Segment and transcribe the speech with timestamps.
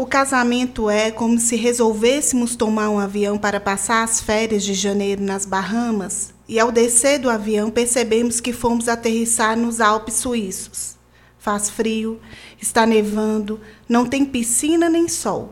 [0.00, 5.20] O casamento é como se resolvêssemos tomar um avião para passar as férias de janeiro
[5.20, 10.94] nas Bahamas e, ao descer do avião, percebemos que fomos aterrissar nos Alpes suíços.
[11.36, 12.20] Faz frio,
[12.62, 15.50] está nevando, não tem piscina nem sol.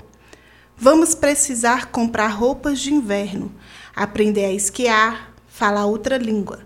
[0.76, 3.52] Vamos precisar comprar roupas de inverno,
[3.96, 6.60] aprender a esquiar, falar outra língua.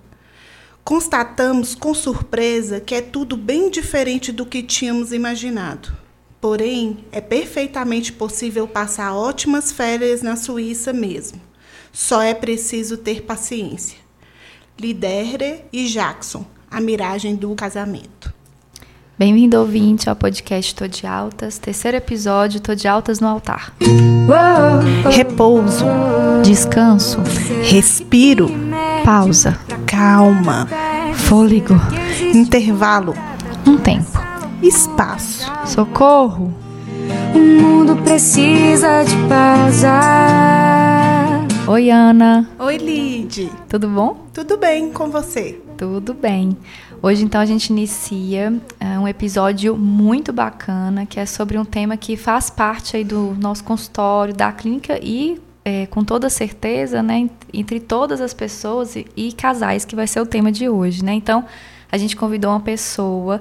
[0.84, 5.99] Constatamos com surpresa que é tudo bem diferente do que tínhamos imaginado.
[6.40, 11.38] Porém, é perfeitamente possível passar ótimas férias na Suíça mesmo.
[11.92, 13.98] Só é preciso ter paciência.
[14.78, 18.32] Lidere e Jackson, a miragem do casamento.
[19.18, 23.74] Bem-vindo, ouvinte, ao podcast Tô de Altas, terceiro episódio Tô de Altas no Altar.
[25.10, 25.84] Repouso,
[26.42, 27.18] Descanso,
[27.64, 28.48] respiro,
[29.04, 30.66] pausa, calma,
[31.14, 31.74] fôlego,
[32.34, 33.14] intervalo,
[33.66, 34.19] um tempo,
[34.62, 35.50] espaço.
[35.66, 36.52] socorro.
[37.34, 40.00] O mundo precisa de pausa.
[41.68, 43.50] Oi, Ana, Oi, Lid.
[43.68, 44.26] tudo bom?
[44.34, 45.60] Tudo bem com você?
[45.76, 46.56] Tudo bem.
[47.02, 51.96] Hoje, então, a gente inicia eh, um episódio muito bacana, que é sobre um tema
[51.96, 57.20] que faz parte aí do nosso consultório, da clínica e, eh, com toda certeza, né,
[57.20, 61.02] en- entre todas as pessoas e, e casais, que vai ser o tema de hoje,
[61.04, 61.14] né?
[61.14, 61.44] Então,
[61.90, 63.40] a gente convidou uma pessoa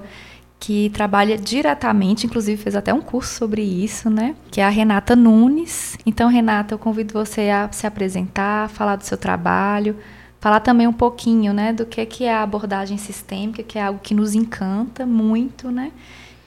[0.60, 4.36] que trabalha diretamente, inclusive fez até um curso sobre isso, né?
[4.50, 5.96] Que é a Renata Nunes.
[6.04, 9.96] Então, Renata, eu convido você a se apresentar, falar do seu trabalho,
[10.38, 14.00] falar também um pouquinho, né, do que que é a abordagem sistêmica, que é algo
[14.02, 15.92] que nos encanta muito, né?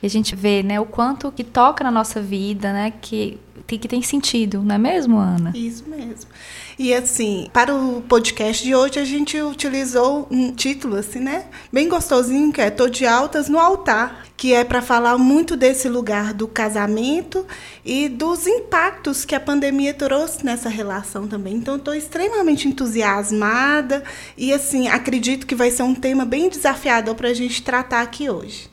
[0.02, 3.88] E a gente vê, né, o quanto que toca na nossa vida, né, que que
[3.88, 5.52] tem sentido, não é mesmo, Ana?
[5.56, 6.30] Isso mesmo.
[6.78, 11.46] E assim, para o podcast de hoje, a gente utilizou um título assim, né?
[11.72, 15.88] Bem gostosinho, que é Tô de Altas no Altar, que é para falar muito desse
[15.88, 17.46] lugar do casamento
[17.86, 21.56] e dos impactos que a pandemia trouxe nessa relação também.
[21.56, 24.04] Então, estou extremamente entusiasmada
[24.38, 28.30] e assim, acredito que vai ser um tema bem desafiador para a gente tratar aqui
[28.30, 28.73] hoje.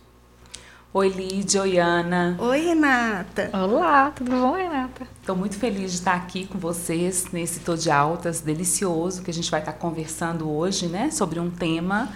[0.93, 2.37] Oi, Lídia, oi, Ana.
[2.41, 3.49] Oi, Renata.
[3.53, 5.07] Olá, tudo bom, Renata?
[5.21, 9.33] Estou muito feliz de estar aqui com vocês nesse Tô de Altas delicioso que a
[9.33, 12.09] gente vai estar conversando hoje, né, sobre um tema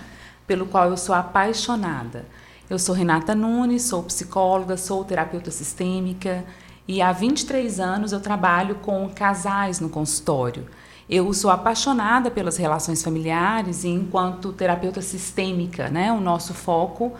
[0.44, 2.26] pelo qual eu sou apaixonada.
[2.68, 6.44] Eu sou Renata Nunes, sou psicóloga, sou terapeuta sistêmica
[6.88, 10.66] e há 23 anos eu trabalho com casais no consultório.
[11.08, 17.12] Eu sou apaixonada pelas relações familiares e enquanto terapeuta sistêmica, né, o nosso foco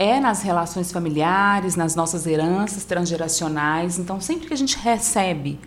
[0.00, 3.98] é nas relações familiares, nas nossas heranças transgeracionais.
[3.98, 5.58] Então, sempre que a gente recebe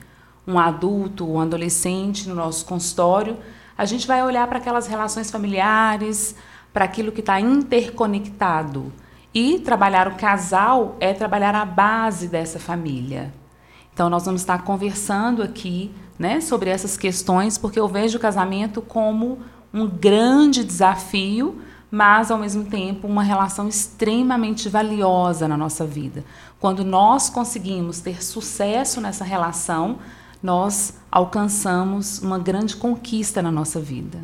[0.47, 3.37] um adulto, um adolescente no nosso consultório,
[3.77, 6.33] a gente vai olhar para aquelas relações familiares,
[6.71, 8.93] para aquilo que está interconectado.
[9.33, 13.33] E trabalhar o casal é trabalhar a base dessa família.
[13.93, 18.81] Então, nós vamos estar conversando aqui né, sobre essas questões, porque eu vejo o casamento
[18.81, 19.39] como
[19.73, 26.23] um grande desafio, mas, ao mesmo tempo, uma relação extremamente valiosa na nossa vida.
[26.57, 29.99] Quando nós conseguimos ter sucesso nessa relação,
[30.41, 34.19] nós alcançamos uma grande conquista na nossa vida.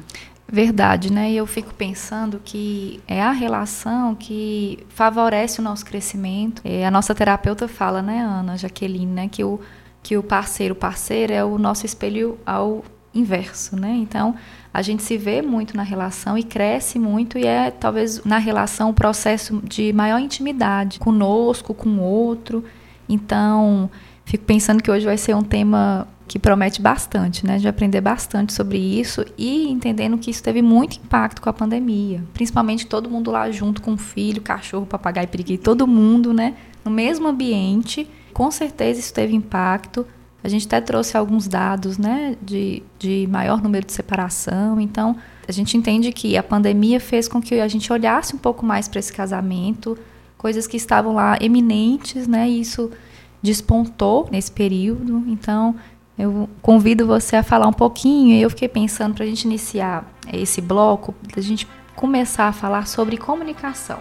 [0.50, 1.30] Verdade, né?
[1.30, 6.62] E eu fico pensando que é a relação que favorece o nosso crescimento.
[6.64, 9.60] É, a nossa terapeuta fala, né, Ana Jaqueline, né, que o,
[10.02, 13.92] que o parceiro, parceira é o nosso espelho ao inverso, né?
[13.92, 14.36] Então,
[14.78, 18.92] a gente se vê muito na relação e cresce muito e é talvez na relação
[18.92, 22.64] um processo de maior intimidade conosco, com o outro.
[23.10, 23.90] Então,
[24.24, 27.58] fico pensando que hoje vai ser um tema que promete bastante, né?
[27.58, 32.24] De aprender bastante sobre isso e entendendo que isso teve muito impacto com a pandemia.
[32.32, 36.54] Principalmente todo mundo lá junto com o filho, cachorro, papagaio, periquito, todo mundo, né?
[36.86, 38.08] No mesmo ambiente.
[38.32, 40.06] Com certeza isso teve impacto.
[40.44, 42.36] A gente até trouxe alguns dados, né?
[42.42, 44.80] De, de maior número de separação.
[44.80, 45.16] Então,
[45.48, 48.88] a gente entende que a pandemia fez com que a gente olhasse um pouco mais
[48.88, 49.98] para esse casamento,
[50.38, 52.48] coisas que estavam lá eminentes, né?
[52.50, 52.92] E isso
[53.42, 55.24] despontou nesse período.
[55.28, 55.76] Então,
[56.18, 58.40] eu convido você a falar um pouquinho.
[58.40, 63.18] Eu fiquei pensando para a gente iniciar esse bloco, a gente começar a falar sobre
[63.18, 64.00] comunicação.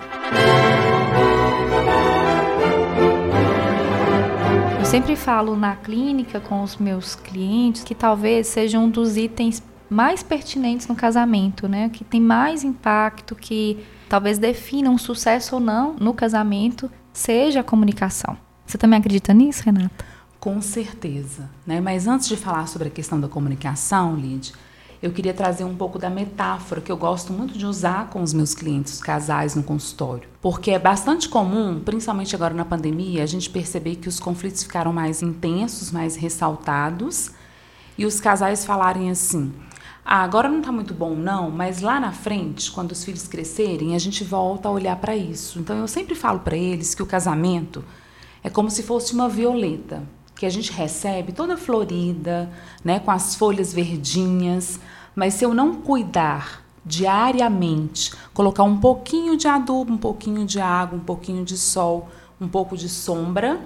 [4.86, 9.60] Eu sempre falo na clínica com os meus clientes que talvez seja um dos itens
[9.90, 11.88] mais pertinentes no casamento, né?
[11.88, 17.64] Que tem mais impacto, que talvez defina um sucesso ou não no casamento, seja a
[17.64, 18.38] comunicação.
[18.64, 20.04] Você também acredita nisso, Renata?
[20.38, 21.50] Com certeza.
[21.66, 21.80] Né?
[21.80, 24.52] Mas antes de falar sobre a questão da comunicação, Lid,
[25.06, 28.32] eu queria trazer um pouco da metáfora que eu gosto muito de usar com os
[28.32, 30.28] meus clientes, casais no consultório.
[30.42, 34.92] Porque é bastante comum, principalmente agora na pandemia, a gente perceber que os conflitos ficaram
[34.92, 37.30] mais intensos, mais ressaltados,
[37.96, 39.52] e os casais falarem assim:
[40.04, 43.94] ah, agora não está muito bom, não, mas lá na frente, quando os filhos crescerem,
[43.94, 45.60] a gente volta a olhar para isso.
[45.60, 47.84] Então eu sempre falo para eles que o casamento
[48.42, 50.02] é como se fosse uma violeta
[50.36, 52.50] que a gente recebe toda florida,
[52.84, 54.78] né, com as folhas verdinhas,
[55.16, 60.98] mas se eu não cuidar diariamente, colocar um pouquinho de adubo, um pouquinho de água,
[60.98, 62.08] um pouquinho de sol,
[62.38, 63.58] um pouco de sombra,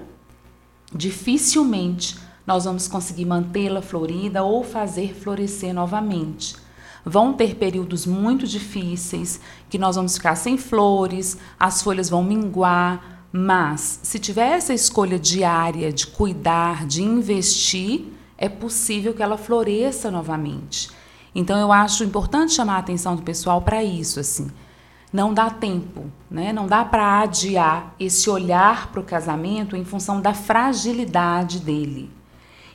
[0.91, 2.17] dificilmente
[2.47, 6.55] nós vamos conseguir mantê-la florida ou fazer florescer novamente.
[7.05, 9.39] Vão ter períodos muito difíceis
[9.69, 15.17] que nós vamos ficar sem flores, as folhas vão minguar, mas, se tiver essa escolha
[15.17, 18.05] diária de cuidar, de investir,
[18.37, 20.89] é possível que ela floresça novamente.
[21.33, 24.49] Então, eu acho importante chamar a atenção do pessoal para isso, assim.
[25.11, 26.53] Não dá tempo, né?
[26.53, 32.09] Não dá para adiar esse olhar para o casamento em função da fragilidade dele.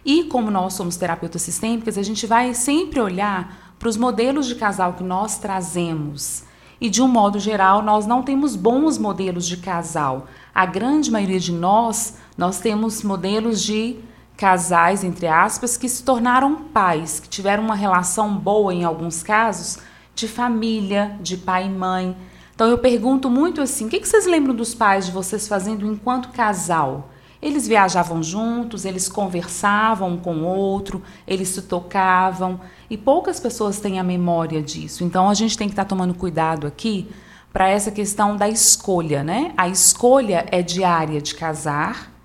[0.04, 4.54] E como nós somos terapeutas sistêmicas, a gente vai sempre olhar para os modelos de
[4.54, 6.44] casal que nós trazemos.
[6.78, 10.26] E de um modo geral, nós não temos bons modelos de casal
[10.56, 13.98] a grande maioria de nós, nós temos modelos de
[14.36, 19.78] casais, entre aspas, que se tornaram pais, que tiveram uma relação boa em alguns casos,
[20.14, 22.16] de família, de pai e mãe.
[22.54, 26.30] Então eu pergunto muito assim: o que vocês lembram dos pais de vocês fazendo enquanto
[26.30, 27.10] casal?
[27.40, 32.58] Eles viajavam juntos, eles conversavam um com o outro, eles se tocavam,
[32.88, 35.04] e poucas pessoas têm a memória disso.
[35.04, 37.08] Então a gente tem que estar tomando cuidado aqui
[37.52, 39.52] para essa questão da escolha, né?
[39.56, 42.15] A escolha é diária de casar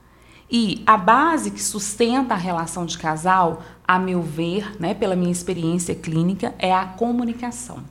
[0.52, 5.32] e a base que sustenta a relação de casal, a meu ver, né, pela minha
[5.32, 7.84] experiência clínica, é a comunicação.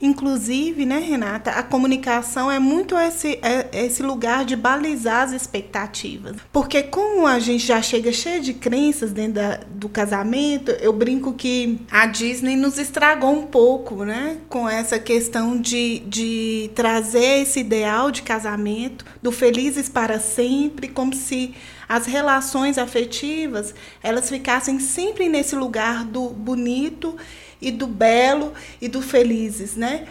[0.00, 6.36] Inclusive, né, Renata, a comunicação é muito esse, é, esse lugar de balizar as expectativas.
[6.52, 11.32] Porque como a gente já chega cheio de crenças dentro da, do casamento, eu brinco
[11.32, 14.38] que a Disney nos estragou um pouco, né?
[14.48, 21.12] Com essa questão de, de trazer esse ideal de casamento, do felizes para sempre, como
[21.12, 21.54] se
[21.88, 27.16] as relações afetivas elas ficassem sempre nesse lugar do bonito
[27.60, 30.06] e do belo e do felizes, né?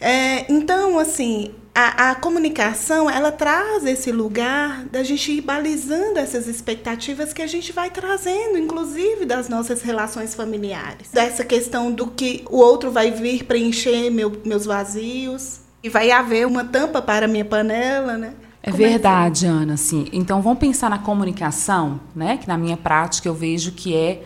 [0.00, 6.46] É, então, assim, a, a, comunicação ela traz esse lugar da gente ir balizando essas
[6.46, 11.08] expectativas que a gente vai trazendo, inclusive das nossas relações familiares.
[11.12, 16.46] Dessa questão do que o outro vai vir preencher meu, meus vazios e vai haver
[16.46, 18.34] uma tampa para minha panela, né?
[18.66, 19.54] É Como verdade, é que...
[19.54, 19.76] Ana.
[19.76, 20.06] Sim.
[20.10, 22.38] Então vamos pensar na comunicação, né?
[22.38, 24.24] Que na minha prática eu vejo que é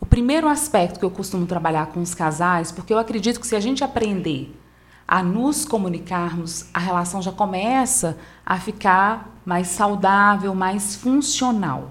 [0.00, 3.54] o primeiro aspecto que eu costumo trabalhar com os casais, porque eu acredito que se
[3.54, 4.58] a gente aprender
[5.06, 11.90] a nos comunicarmos, a relação já começa a ficar mais saudável, mais funcional.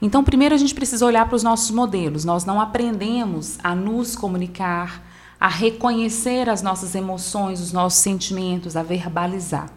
[0.00, 2.24] Então, primeiro a gente precisa olhar para os nossos modelos.
[2.24, 5.02] Nós não aprendemos a nos comunicar,
[5.38, 9.75] a reconhecer as nossas emoções, os nossos sentimentos, a verbalizar.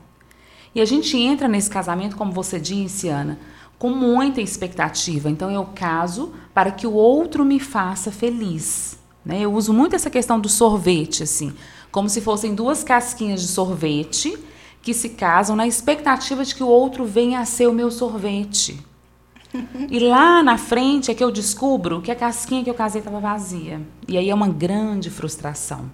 [0.73, 3.39] E a gente entra nesse casamento, como você disse, Ana,
[3.77, 5.29] com muita expectativa.
[5.29, 8.99] Então eu caso para que o outro me faça feliz.
[9.25, 9.41] Né?
[9.41, 11.53] Eu uso muito essa questão do sorvete, assim,
[11.91, 14.37] como se fossem duas casquinhas de sorvete
[14.81, 18.79] que se casam na expectativa de que o outro venha a ser o meu sorvete.
[19.89, 23.19] E lá na frente é que eu descubro que a casquinha que eu casei estava
[23.19, 23.81] vazia.
[24.07, 25.91] E aí é uma grande frustração.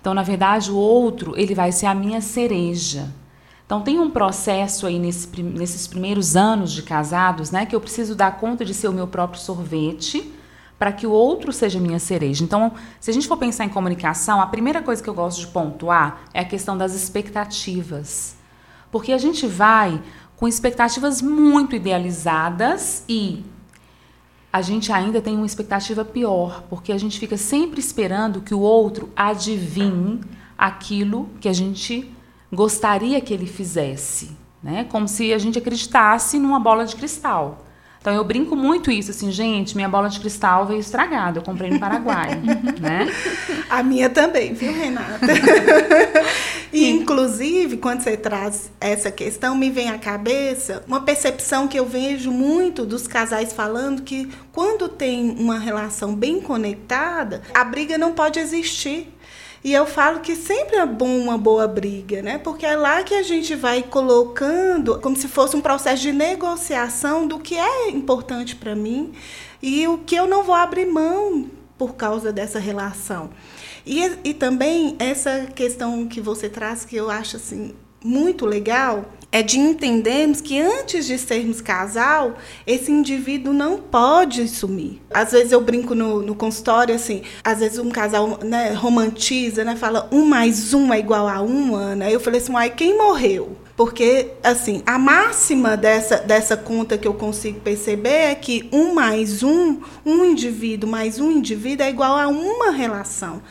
[0.00, 3.12] Então, na verdade, o outro ele vai ser a minha cereja.
[3.72, 8.14] Então tem um processo aí nesse, nesses primeiros anos de casados, né, que eu preciso
[8.14, 10.30] dar conta de ser o meu próprio sorvete
[10.78, 12.44] para que o outro seja minha cereja.
[12.44, 15.46] Então, se a gente for pensar em comunicação, a primeira coisa que eu gosto de
[15.46, 18.36] pontuar é a questão das expectativas.
[18.90, 20.02] Porque a gente vai
[20.36, 23.42] com expectativas muito idealizadas e
[24.52, 28.60] a gente ainda tem uma expectativa pior, porque a gente fica sempre esperando que o
[28.60, 30.20] outro adivinhe
[30.58, 32.14] aquilo que a gente
[32.52, 34.30] gostaria que ele fizesse,
[34.62, 34.84] né?
[34.90, 37.64] Como se a gente acreditasse numa bola de cristal.
[38.02, 41.70] Então eu brinco muito isso, assim, gente, minha bola de cristal veio estragada, eu comprei
[41.70, 42.30] no Paraguai,
[42.80, 43.06] né?
[43.70, 45.24] A minha também, viu, Renata?
[46.72, 51.86] e inclusive, quando você traz essa questão, me vem à cabeça uma percepção que eu
[51.86, 58.12] vejo muito dos casais falando que quando tem uma relação bem conectada, a briga não
[58.12, 59.11] pode existir.
[59.64, 62.36] E eu falo que sempre é bom uma boa briga, né?
[62.36, 67.28] Porque é lá que a gente vai colocando como se fosse um processo de negociação
[67.28, 69.12] do que é importante para mim
[69.62, 73.30] e o que eu não vou abrir mão por causa dessa relação.
[73.86, 79.42] E, e também essa questão que você traz, que eu acho assim, muito legal, é
[79.42, 82.36] de entendermos que antes de sermos casal,
[82.66, 85.00] esse indivíduo não pode sumir.
[85.12, 89.74] Às vezes eu brinco no, no consultório assim, às vezes um casal né, romantiza, né,
[89.74, 92.10] fala um mais um é igual a um, Ana.
[92.10, 93.56] Eu falei assim, ai, quem morreu?
[93.74, 99.42] Porque, assim, a máxima dessa, dessa conta que eu consigo perceber é que um mais
[99.42, 103.42] um, um indivíduo mais um indivíduo é igual a uma relação.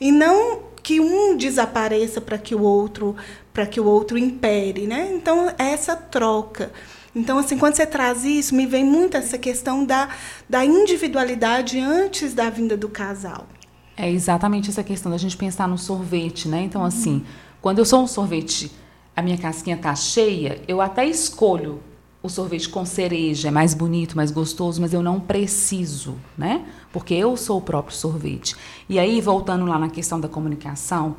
[0.00, 3.14] E não que um desapareça para que o outro
[3.58, 5.10] para que o outro impere, né?
[5.12, 6.70] Então essa troca.
[7.12, 10.10] Então assim, quando você traz isso, me vem muito essa questão da,
[10.48, 13.48] da individualidade antes da vinda do casal.
[13.96, 16.62] É exatamente essa questão da gente pensar no sorvete, né?
[16.62, 17.24] Então assim,
[17.60, 18.70] quando eu sou um sorvete,
[19.16, 21.82] a minha casquinha tá cheia, eu até escolho
[22.22, 26.64] o sorvete com cereja, é mais bonito, mais gostoso, mas eu não preciso, né?
[26.92, 28.54] Porque eu sou o próprio sorvete.
[28.88, 31.16] E aí, voltando lá na questão da comunicação,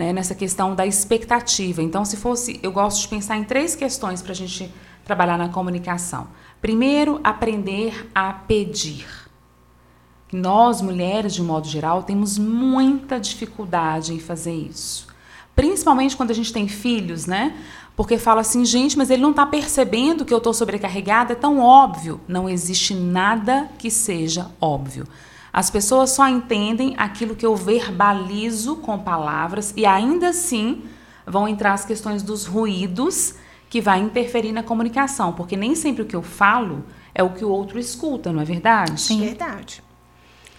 [0.00, 1.82] né, nessa questão da expectativa.
[1.82, 4.72] Então, se fosse, eu gosto de pensar em três questões para a gente
[5.04, 6.28] trabalhar na comunicação.
[6.58, 9.06] Primeiro, aprender a pedir.
[10.32, 15.06] Nós, mulheres, de modo geral, temos muita dificuldade em fazer isso.
[15.54, 17.54] Principalmente quando a gente tem filhos, né?
[17.94, 21.58] Porque fala assim, gente, mas ele não está percebendo que eu estou sobrecarregada, é tão
[21.58, 22.18] óbvio.
[22.26, 25.06] Não existe nada que seja óbvio.
[25.52, 30.84] As pessoas só entendem aquilo que eu verbalizo com palavras e ainda assim
[31.26, 33.34] vão entrar as questões dos ruídos
[33.68, 37.44] que vai interferir na comunicação, porque nem sempre o que eu falo é o que
[37.44, 39.00] o outro escuta, não é verdade?
[39.00, 39.82] Sim, verdade.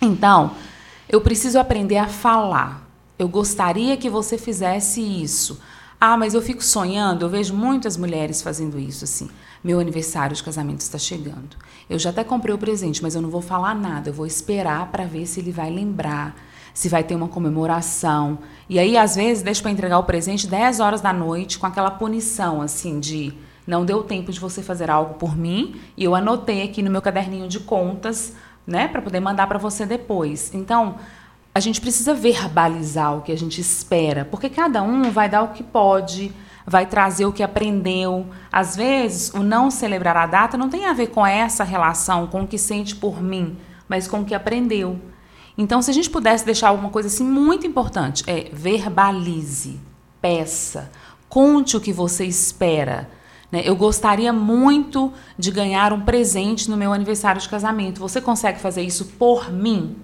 [0.02, 0.52] Então,
[1.08, 2.88] eu preciso aprender a falar.
[3.20, 5.62] Eu gostaria que você fizesse isso.
[6.04, 9.30] Ah, mas eu fico sonhando, eu vejo muitas mulheres fazendo isso assim.
[9.64, 11.56] Meu aniversário de casamento está chegando.
[11.88, 14.10] Eu já até comprei o presente, mas eu não vou falar nada.
[14.10, 16.36] Eu vou esperar para ver se ele vai lembrar,
[16.74, 18.40] se vai ter uma comemoração.
[18.68, 21.92] E aí, às vezes, deixo para entregar o presente 10 horas da noite com aquela
[21.92, 23.32] punição, assim, de
[23.68, 27.02] não deu tempo de você fazer algo por mim e eu anotei aqui no meu
[27.04, 28.34] caderninho de contas,
[28.66, 30.52] né, para poder mandar para você depois.
[30.52, 30.96] Então,
[31.54, 35.50] a gente precisa verbalizar o que a gente espera, porque cada um vai dar o
[35.50, 36.34] que pode
[36.66, 38.28] vai trazer o que aprendeu.
[38.52, 42.44] Às vezes, o não celebrar a data não tem a ver com essa relação, com
[42.44, 45.00] o que sente por mim, mas com o que aprendeu.
[45.58, 49.80] Então, se a gente pudesse deixar alguma coisa assim muito importante, é verbalize,
[50.22, 50.90] peça,
[51.28, 53.10] conte o que você espera.
[53.52, 53.62] Né?
[53.66, 58.00] Eu gostaria muito de ganhar um presente no meu aniversário de casamento.
[58.00, 59.98] Você consegue fazer isso por mim?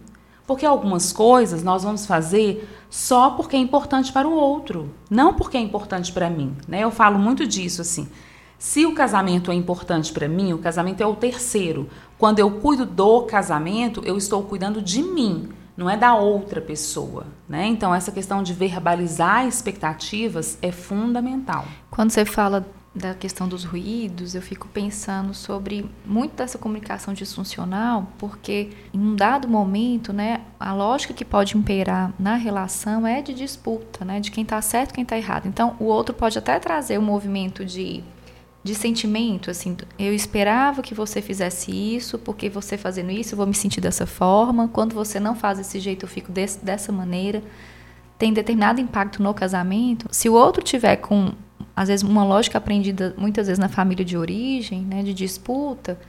[0.47, 5.57] Porque algumas coisas nós vamos fazer só porque é importante para o outro, não porque
[5.57, 6.55] é importante para mim.
[6.67, 6.79] Né?
[6.79, 8.07] Eu falo muito disso assim.
[8.57, 11.87] Se o casamento é importante para mim, o casamento é o terceiro.
[12.17, 17.27] Quando eu cuido do casamento, eu estou cuidando de mim, não é da outra pessoa.
[17.47, 17.67] Né?
[17.67, 21.65] Então, essa questão de verbalizar expectativas é fundamental.
[21.91, 22.65] Quando você fala
[22.97, 29.15] da questão dos ruídos, eu fico pensando sobre muito dessa comunicação disfuncional, porque em um
[29.15, 34.31] dado momento, né, a lógica que pode imperar na relação é de disputa, né, de
[34.31, 35.47] quem está certo quem está errado.
[35.47, 38.03] Então, o outro pode até trazer um movimento de,
[38.63, 43.47] de sentimento, assim, eu esperava que você fizesse isso, porque você fazendo isso eu vou
[43.47, 47.43] me sentir dessa forma, quando você não faz desse jeito eu fico desse, dessa maneira.
[48.17, 50.07] Tem determinado impacto no casamento.
[50.09, 51.33] Se o outro tiver com
[51.77, 55.99] às vezes uma lógica aprendida muitas vezes na família de origem, né, de disputa,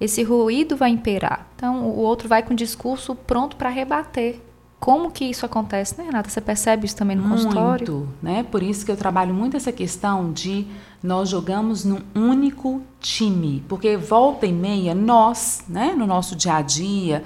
[0.00, 1.48] esse ruído vai imperar.
[1.56, 4.40] Então o outro vai com o discurso pronto para rebater.
[4.78, 6.30] Como que isso acontece, né, Renata?
[6.30, 8.08] Você percebe isso também no muito, consultório?
[8.22, 8.44] né?
[8.44, 10.64] Por isso que eu trabalho muito essa questão de
[11.02, 16.62] nós jogamos num único time, porque volta e meia nós, né, no nosso dia a
[16.62, 17.24] dia,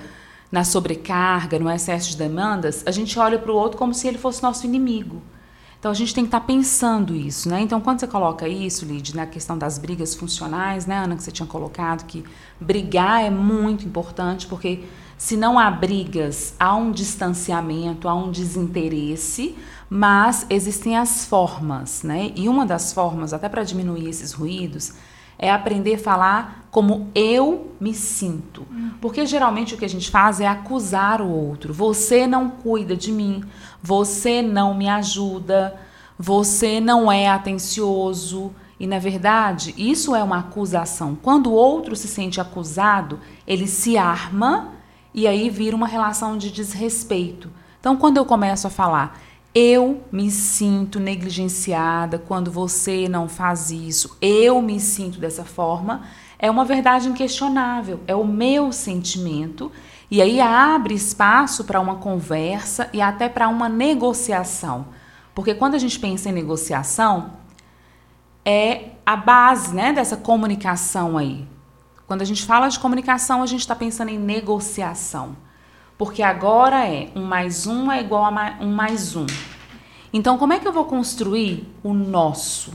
[0.50, 4.16] na sobrecarga, no excesso de demandas, a gente olha para o outro como se ele
[4.16, 5.20] fosse nosso inimigo.
[5.80, 7.62] Então a gente tem que estar tá pensando isso, né?
[7.62, 11.32] Então quando você coloca isso, Lid, na questão das brigas funcionais, né, Ana, que você
[11.32, 12.22] tinha colocado que
[12.60, 14.84] brigar é muito importante, porque
[15.16, 19.56] se não há brigas, há um distanciamento, há um desinteresse,
[19.88, 22.30] mas existem as formas, né?
[22.36, 24.92] E uma das formas, até para diminuir esses ruídos,
[25.40, 28.64] é aprender a falar como eu me sinto.
[29.00, 31.72] Porque geralmente o que a gente faz é acusar o outro.
[31.72, 33.42] Você não cuida de mim,
[33.82, 35.80] você não me ajuda,
[36.18, 38.52] você não é atencioso.
[38.78, 41.16] E na verdade, isso é uma acusação.
[41.20, 44.68] Quando o outro se sente acusado, ele se arma
[45.12, 47.50] e aí vira uma relação de desrespeito.
[47.80, 49.18] Então, quando eu começo a falar,
[49.54, 54.16] eu me sinto negligenciada quando você não faz isso.
[54.20, 56.02] Eu me sinto dessa forma.
[56.38, 58.00] É uma verdade inquestionável.
[58.06, 59.72] É o meu sentimento.
[60.10, 64.86] E aí abre espaço para uma conversa e até para uma negociação.
[65.34, 67.32] Porque quando a gente pensa em negociação,
[68.44, 71.46] é a base né, dessa comunicação aí.
[72.06, 75.36] Quando a gente fala de comunicação, a gente está pensando em negociação.
[76.00, 79.26] Porque agora é um mais um é igual a um mais um.
[80.10, 82.72] Então, como é que eu vou construir o nosso?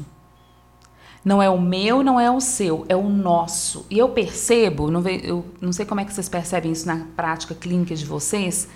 [1.23, 3.83] Não é o meu, não é o seu, é o nosso.
[3.89, 7.55] E eu percebo, não eu não sei como é que vocês percebem isso na prática
[7.55, 8.67] clínica de vocês,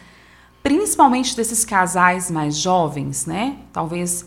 [0.63, 3.59] principalmente desses casais mais jovens, né?
[3.71, 4.25] Talvez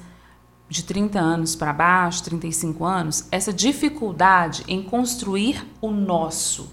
[0.68, 6.70] de 30 anos para baixo, 35 anos, essa dificuldade em construir o nosso.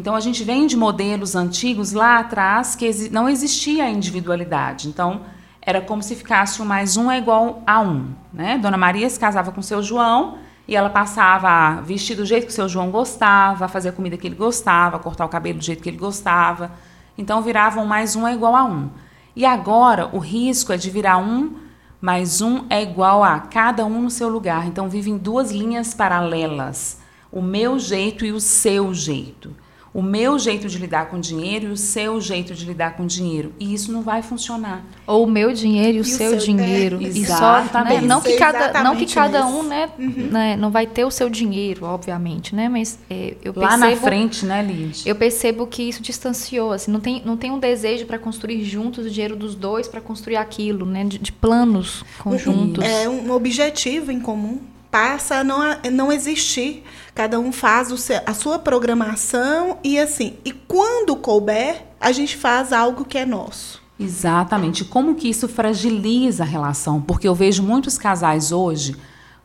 [0.00, 4.88] Então a gente vem de modelos antigos lá atrás que não existia a individualidade.
[4.88, 5.20] Então
[5.60, 8.14] era como se ficasse um mais um é igual a um.
[8.32, 8.56] Né?
[8.56, 12.52] Dona Maria se casava com seu João e ela passava a vestir do jeito que
[12.52, 15.64] seu João gostava, a fazer a comida que ele gostava, a cortar o cabelo do
[15.64, 16.72] jeito que ele gostava.
[17.18, 18.88] Então virava um mais um é igual a um.
[19.36, 21.56] E agora o risco é de virar um
[22.00, 24.66] mais um é igual a cada um no seu lugar.
[24.66, 26.96] Então vivem duas linhas paralelas:
[27.30, 29.54] o meu jeito e o seu jeito
[29.92, 33.52] o meu jeito de lidar com dinheiro e o seu jeito de lidar com dinheiro.
[33.58, 34.84] E isso não vai funcionar.
[35.06, 36.98] Ou o meu dinheiro e o, e seu, o seu, dinheiro.
[37.02, 38.00] É, e só, né?
[38.00, 40.28] não que cada, não que cada um, né, uhum.
[40.30, 42.68] né, não vai ter o seu dinheiro, obviamente, né?
[42.68, 45.02] Mas é, eu percebo, lá na frente, né, Lid?
[45.04, 49.06] Eu percebo que isso distanciou, assim, não tem, não tem um desejo para construir juntos
[49.06, 52.84] o dinheiro dos dois para construir aquilo, né, de, de planos conjuntos.
[52.84, 55.60] É um objetivo em comum passa a não,
[55.92, 56.84] não existir.
[57.14, 60.36] Cada um faz seu, a sua programação e assim.
[60.44, 63.80] E quando couber, a gente faz algo que é nosso.
[63.98, 64.84] Exatamente.
[64.84, 67.00] Como que isso fragiliza a relação?
[67.00, 68.96] Porque eu vejo muitos casais hoje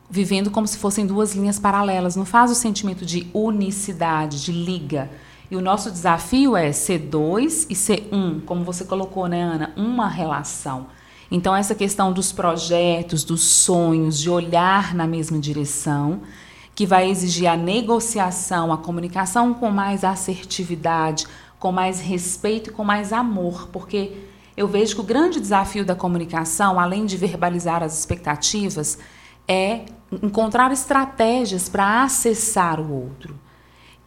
[0.08, 2.16] vivendo como se fossem duas linhas paralelas.
[2.16, 5.10] Não faz o sentimento de unicidade, de liga.
[5.50, 9.72] E o nosso desafio é ser dois e ser um, como você colocou, né, Ana?
[9.76, 10.86] Uma relação.
[11.30, 16.22] Então, essa questão dos projetos, dos sonhos, de olhar na mesma direção,
[16.74, 21.26] que vai exigir a negociação, a comunicação com mais assertividade,
[21.58, 24.12] com mais respeito e com mais amor, porque
[24.56, 28.98] eu vejo que o grande desafio da comunicação, além de verbalizar as expectativas,
[29.48, 29.86] é
[30.22, 33.38] encontrar estratégias para acessar o outro.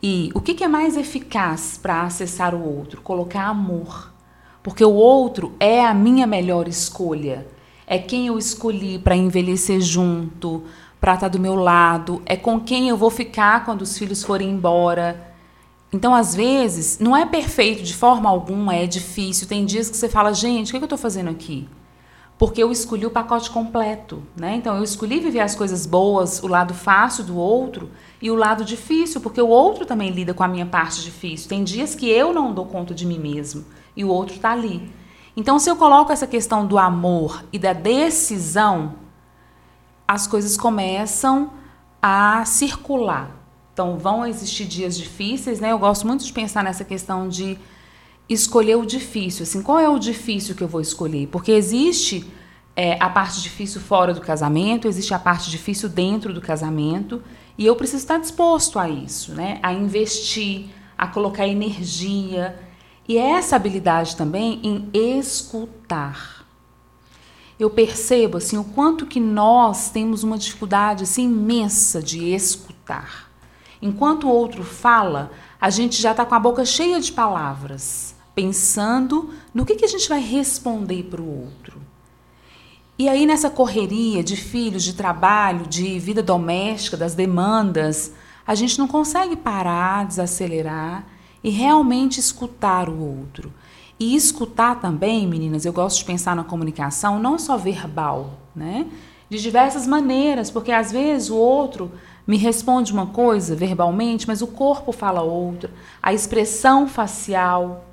[0.01, 3.01] E o que é mais eficaz para acessar o outro?
[3.01, 4.13] Colocar amor
[4.61, 7.47] porque o outro é a minha melhor escolha.
[7.87, 10.63] É quem eu escolhi para envelhecer junto,
[10.99, 14.23] para estar tá do meu lado, é com quem eu vou ficar quando os filhos
[14.23, 15.33] forem embora.
[15.91, 19.47] Então, às vezes, não é perfeito de forma alguma, é difícil.
[19.47, 21.67] Tem dias que você fala, gente, o que eu estou fazendo aqui?
[22.37, 24.55] Porque eu escolhi o pacote completo, né?
[24.55, 27.89] Então, eu escolhi viver as coisas boas, o lado fácil do outro
[28.21, 31.49] e o lado difícil, porque o outro também lida com a minha parte difícil.
[31.49, 33.65] Tem dias que eu não dou conta de mim mesmo
[33.99, 34.89] e o outro está ali.
[35.35, 38.95] Então, se eu coloco essa questão do amor e da decisão,
[40.07, 41.51] as coisas começam
[42.01, 43.29] a circular.
[43.73, 45.73] Então, vão existir dias difíceis, né?
[45.73, 47.59] Eu gosto muito de pensar nessa questão de
[48.29, 49.43] escolher o difícil.
[49.43, 51.27] Assim, qual é o difícil que eu vou escolher?
[51.27, 52.25] Porque existe
[52.77, 57.21] é, a parte difícil fora do casamento, existe a parte difícil dentro do casamento,
[57.57, 59.59] e eu preciso estar disposto a isso, né?
[59.61, 62.57] A investir, a colocar energia,
[63.09, 66.45] e essa habilidade também em escutar.
[67.59, 73.31] Eu percebo assim o quanto que nós temos uma dificuldade assim imensa de escutar.
[73.81, 79.33] Enquanto o outro fala, a gente já está com a boca cheia de palavras, pensando
[79.51, 81.81] no que, que a gente vai responder para o outro.
[82.95, 88.13] E aí, nessa correria de filhos, de trabalho, de vida doméstica, das demandas,
[88.45, 93.51] a gente não consegue parar, desacelerar e realmente escutar o outro.
[93.99, 98.87] E escutar também, meninas, eu gosto de pensar na comunicação não só verbal, né?
[99.29, 101.91] De diversas maneiras, porque às vezes o outro
[102.25, 105.71] me responde uma coisa verbalmente, mas o corpo fala outra,
[106.01, 107.85] a expressão facial.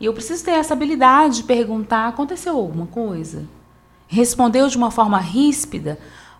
[0.00, 3.46] E eu preciso ter essa habilidade de perguntar: aconteceu alguma coisa?
[4.08, 5.98] Respondeu de uma forma ríspida,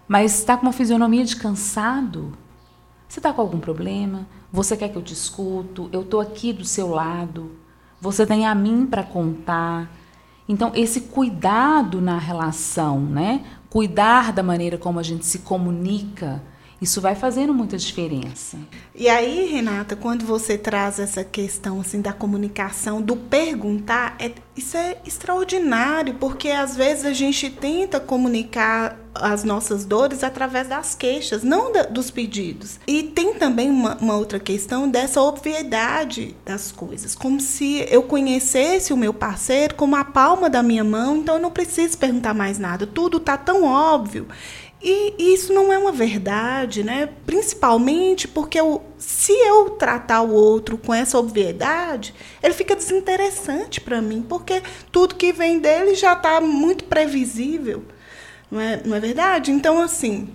[0.09, 2.33] mas está com uma fisionomia de cansado?
[3.09, 4.27] Você está com algum problema?
[4.55, 5.91] Você quer que eu te escuto?
[5.93, 7.51] Eu estou aqui do seu lado.
[8.01, 9.91] Você tem a mim para contar.
[10.49, 13.45] Então, esse cuidado na relação, né?
[13.69, 16.41] Cuidar da maneira como a gente se comunica,
[16.85, 18.59] Isso vai fazendo muita diferença.
[18.95, 24.77] E aí, Renata, quando você traz essa questão assim da comunicação, do perguntar, é, isso
[24.77, 31.43] é extraordinário, porque às vezes a gente tenta comunicar as nossas dores através das queixas,
[31.43, 32.79] não da, dos pedidos.
[32.87, 38.93] E tem também uma, uma, outra questão dessa obviedade das coisas, como se eu conhecesse
[38.93, 42.59] o meu parceiro como a palma da minha mão, então eu não preciso perguntar mais
[42.59, 44.27] nada, tudo está tão óbvio.
[44.87, 47.09] E isso não é uma verdade, né?
[47.25, 54.03] Principalmente porque eu, se eu tratar o outro com essa obviedade, ele fica desinteressante para
[54.03, 57.83] mim, porque tudo que vem dele já está muito previsível,
[58.51, 59.51] não é, não é verdade?
[59.51, 60.29] Então, assim,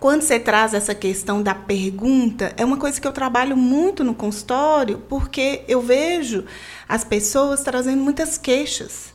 [0.00, 4.12] quando você traz essa questão da pergunta, é uma coisa que eu trabalho muito no
[4.12, 6.44] consultório, porque eu vejo
[6.88, 9.12] as pessoas trazendo muitas queixas.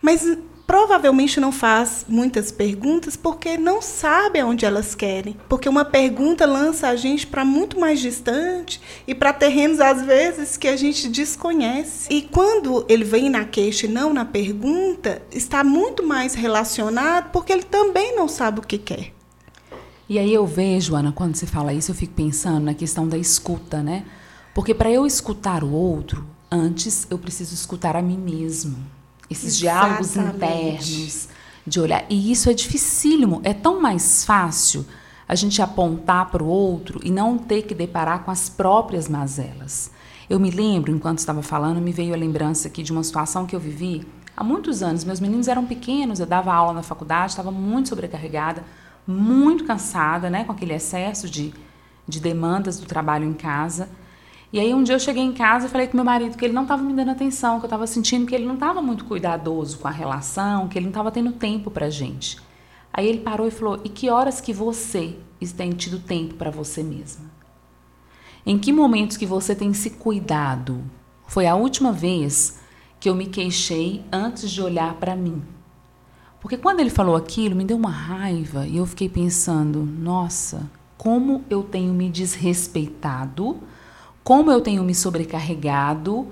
[0.00, 0.26] Mas
[0.66, 5.36] provavelmente não faz muitas perguntas porque não sabe aonde elas querem.
[5.48, 10.56] Porque uma pergunta lança a gente para muito mais distante e para terrenos, às vezes,
[10.56, 12.12] que a gente desconhece.
[12.12, 17.52] E quando ele vem na queixa e não na pergunta, está muito mais relacionado porque
[17.52, 19.12] ele também não sabe o que quer.
[20.08, 23.18] E aí eu vejo, Ana, quando você fala isso, eu fico pensando na questão da
[23.18, 24.04] escuta, né?
[24.54, 28.95] Porque para eu escutar o outro, antes eu preciso escutar a mim mesmo
[29.30, 30.10] esses Exatamente.
[30.10, 31.28] diálogos internos
[31.66, 32.04] de olhar.
[32.08, 33.40] E isso é dificílimo.
[33.42, 34.86] É tão mais fácil
[35.28, 39.90] a gente apontar para o outro e não ter que deparar com as próprias mazelas.
[40.30, 43.54] Eu me lembro, enquanto estava falando, me veio a lembrança aqui de uma situação que
[43.54, 45.04] eu vivi há muitos anos.
[45.04, 48.64] Meus meninos eram pequenos, eu dava aula na faculdade, estava muito sobrecarregada,
[49.06, 51.52] muito cansada, né, com aquele excesso de,
[52.06, 53.88] de demandas do trabalho em casa.
[54.52, 56.54] E aí um dia eu cheguei em casa e falei com meu marido que ele
[56.54, 59.78] não estava me dando atenção, que eu estava sentindo que ele não estava muito cuidadoso
[59.78, 62.38] com a relação, que ele não estava tendo tempo para gente.
[62.92, 65.16] Aí ele parou e falou: "E que horas que você
[65.56, 67.26] tem tido tempo para você mesma?
[68.46, 70.80] Em que momentos que você tem se cuidado?
[71.26, 72.60] Foi a última vez
[73.00, 75.42] que eu me queixei antes de olhar para mim."
[76.40, 81.44] Porque quando ele falou aquilo, me deu uma raiva e eu fiquei pensando: "Nossa, como
[81.50, 83.58] eu tenho me desrespeitado?"
[84.26, 86.26] Como eu tenho me sobrecarregado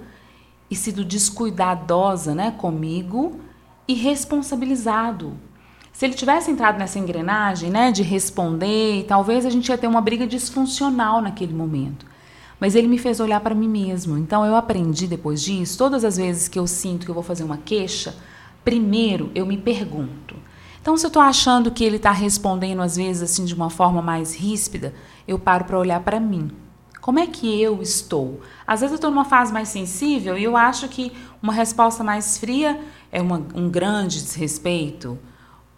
[0.69, 3.39] e sido descuidadosa né, comigo
[3.87, 5.35] e responsabilizado.
[5.93, 10.01] Se ele tivesse entrado nessa engrenagem né, de responder, talvez a gente ia ter uma
[10.01, 12.05] briga disfuncional naquele momento.
[12.59, 14.19] Mas ele me fez olhar para mim mesmo.
[14.19, 17.45] Então eu aprendi depois disso, todas as vezes que eu sinto que eu vou fazer
[17.45, 18.17] uma queixa,
[18.65, 20.35] primeiro eu me pergunto.
[20.83, 24.03] Então, se eu estou achando que ele está respondendo às vezes assim de uma forma
[24.03, 24.93] mais ríspida,
[25.29, 26.64] eu paro para olhar para mim.
[27.05, 28.41] Como é que eu estou?
[28.67, 31.13] Às vezes eu estou numa fase mais sensível e eu acho que
[31.43, 32.81] uma resposta mais fria
[33.13, 35.19] é uma, um grande desrespeito,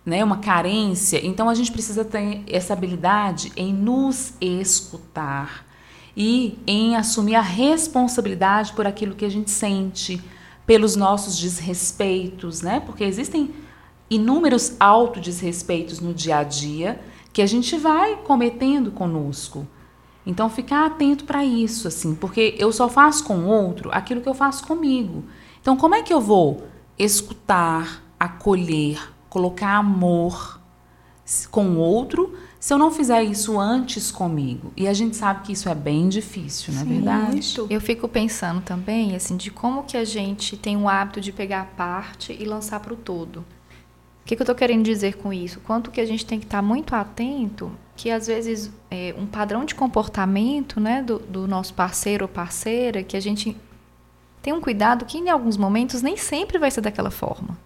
[0.04, 0.22] né?
[0.22, 1.18] uma carência.
[1.26, 5.66] Então a gente precisa ter essa habilidade em nos escutar
[6.16, 10.22] e em assumir a responsabilidade por aquilo que a gente sente,
[10.64, 12.78] pelos nossos desrespeitos, né?
[12.78, 13.52] Porque existem
[14.08, 17.00] inúmeros autodesrespeitos no dia a dia
[17.32, 19.66] que a gente vai cometendo conosco.
[20.26, 24.28] Então, ficar atento para isso, assim, porque eu só faço com o outro aquilo que
[24.28, 25.24] eu faço comigo.
[25.60, 26.66] Então, como é que eu vou
[26.98, 30.60] escutar, acolher, colocar amor
[31.50, 34.72] com o outro se eu não fizer isso antes comigo?
[34.76, 37.32] E a gente sabe que isso é bem difícil, não é verdade?
[37.32, 37.66] Muito.
[37.70, 41.60] Eu fico pensando também, assim, de como que a gente tem o hábito de pegar
[41.60, 43.44] a parte e lançar para o todo.
[44.26, 45.60] O que, eu estou querendo dizer com isso?
[45.60, 49.24] Quanto que a gente tem que estar tá muito atento que às vezes é, um
[49.24, 53.56] padrão de comportamento né, do, do, nosso parceiro ou parceira, que a gente
[54.42, 57.56] tem um cuidado que em alguns momentos nem sempre vai ser daquela forma.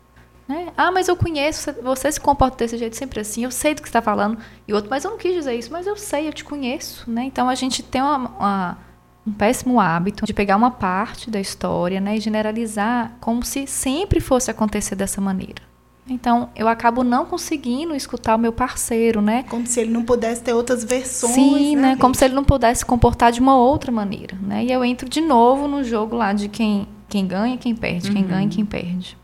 [0.46, 0.70] Né?
[0.76, 3.88] Ah, mas eu conheço, você se comporta desse jeito sempre assim, eu sei do que
[3.88, 4.36] está falando.
[4.68, 7.10] E outro, mas eu não quis dizer isso, mas eu sei, eu te conheço.
[7.10, 7.24] Né?
[7.24, 8.78] Então a gente tem uma, uma,
[9.26, 14.20] um péssimo hábito de pegar uma parte da história né, e generalizar como se sempre
[14.20, 15.69] fosse acontecer dessa maneira.
[16.10, 19.44] Então, eu acabo não conseguindo escutar o meu parceiro, né?
[19.44, 21.32] Como se ele não pudesse ter outras versões.
[21.32, 21.90] Sim, né?
[21.90, 21.96] né?
[21.96, 24.64] Como se ele não pudesse se comportar de uma outra maneira, né?
[24.64, 28.08] E eu entro de novo no jogo lá de quem, quem ganha e quem perde,
[28.08, 28.14] uhum.
[28.14, 29.16] quem ganha e quem perde.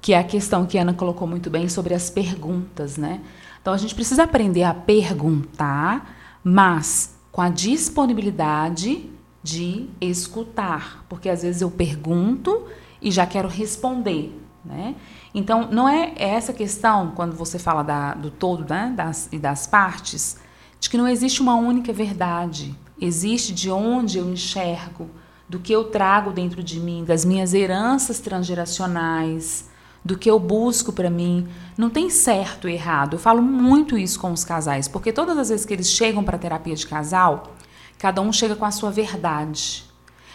[0.00, 3.20] Que é a questão que a Ana colocou muito bem sobre as perguntas, né?
[3.60, 9.06] Então, a gente precisa aprender a perguntar, mas com a disponibilidade
[9.42, 11.04] de escutar.
[11.10, 12.64] Porque às vezes eu pergunto
[13.02, 14.94] e já quero responder, né?
[15.34, 19.66] Então, não é essa questão, quando você fala da, do todo né, das, e das
[19.66, 20.38] partes,
[20.78, 22.74] de que não existe uma única verdade.
[23.00, 25.08] Existe de onde eu enxergo,
[25.48, 29.70] do que eu trago dentro de mim, das minhas heranças transgeracionais,
[30.04, 31.48] do que eu busco para mim.
[31.76, 33.14] Não tem certo e errado.
[33.14, 36.38] Eu falo muito isso com os casais, porque todas as vezes que eles chegam para
[36.38, 37.54] terapia de casal,
[37.98, 39.84] cada um chega com a sua verdade.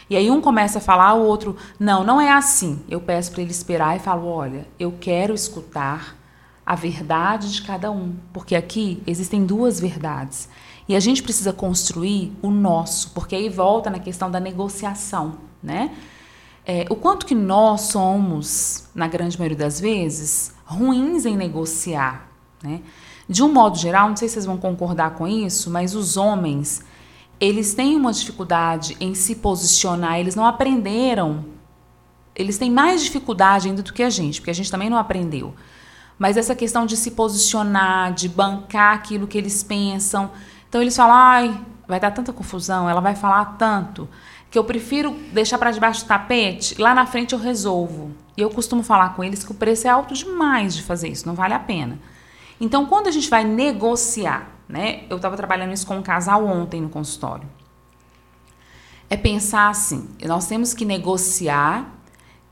[0.10, 2.80] E aí um começa a falar, o outro, não, não é assim.
[2.90, 6.16] Eu peço para ele esperar e falo, olha, eu quero escutar
[6.66, 10.50] a verdade de cada um, porque aqui existem duas verdades.
[10.88, 15.92] E a gente precisa construir o nosso, porque aí volta na questão da negociação, né?
[16.66, 22.30] É, o quanto que nós somos, na grande maioria das vezes, ruins em negociar,
[22.62, 22.82] né?
[23.28, 26.84] De um modo geral, não sei se vocês vão concordar com isso, mas os homens,
[27.40, 31.46] eles têm uma dificuldade em se posicionar, eles não aprenderam.
[32.36, 35.54] Eles têm mais dificuldade ainda do que a gente, porque a gente também não aprendeu.
[36.18, 40.32] Mas essa questão de se posicionar, de bancar aquilo que eles pensam,
[40.68, 44.10] então eles falam, ai, vai dar tanta confusão, ela vai falar tanto,
[44.50, 48.12] que eu prefiro deixar para debaixo do tapete, lá na frente eu resolvo.
[48.36, 51.28] E eu costumo falar com eles que o preço é alto demais de fazer isso,
[51.28, 52.00] não vale a pena.
[52.60, 55.04] Então, quando a gente vai negociar, né?
[55.10, 57.48] Eu estava trabalhando isso com um casal ontem no consultório.
[59.10, 61.94] É pensar assim: nós temos que negociar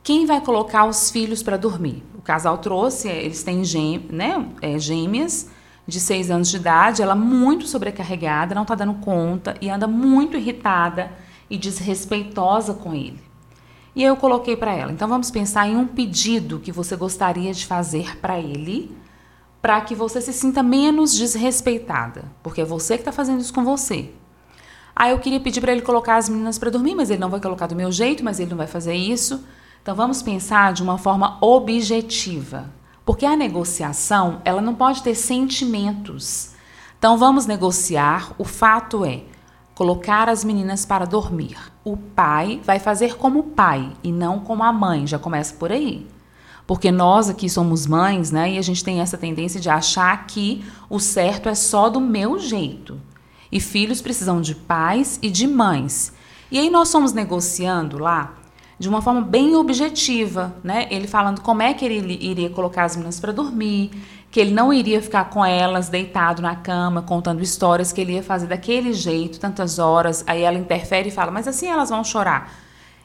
[0.04, 2.04] quem vai colocar os filhos para dormir.
[2.16, 3.64] O casal trouxe, eles têm
[4.10, 5.50] né, é, gêmeas
[5.88, 10.38] de 6 anos de idade, ela muito sobrecarregada, não está dando conta e anda muito
[10.38, 11.12] irritada
[11.50, 13.24] e desrespeitosa com ele.
[13.96, 17.66] E eu coloquei para ela: então vamos pensar em um pedido que você gostaria de
[17.66, 18.96] fazer para ele,
[19.66, 23.66] para que você se sinta menos desrespeitada, porque é você que está fazendo isso com
[23.66, 24.12] você.
[24.96, 27.40] Aí eu queria pedir para ele colocar as meninas para dormir, mas ele não vai
[27.40, 29.44] colocar do meu jeito, mas ele não vai fazer isso.
[29.82, 32.70] Então vamos pensar de uma forma objetiva.
[33.04, 36.52] Porque a negociação, ela não pode ter sentimentos.
[37.00, 38.36] Então vamos negociar.
[38.38, 39.24] O fato é
[39.74, 41.58] colocar as meninas para dormir.
[41.84, 45.08] O pai vai fazer como pai e não como a mãe.
[45.08, 46.06] Já começa por aí.
[46.68, 48.54] Porque nós aqui somos mães, né?
[48.54, 52.40] E a gente tem essa tendência de achar que o certo é só do meu
[52.40, 53.00] jeito.
[53.52, 56.12] E filhos precisam de pais e de mães.
[56.50, 58.34] E aí nós somos negociando lá
[58.78, 60.88] de uma forma bem objetiva, né?
[60.90, 63.92] Ele falando como é que ele iria colocar as meninas para dormir,
[64.30, 68.24] que ele não iria ficar com elas deitado na cama contando histórias, que ele ia
[68.24, 70.24] fazer daquele jeito, tantas horas.
[70.28, 72.52] Aí ela interfere e fala: "Mas assim elas vão chorar".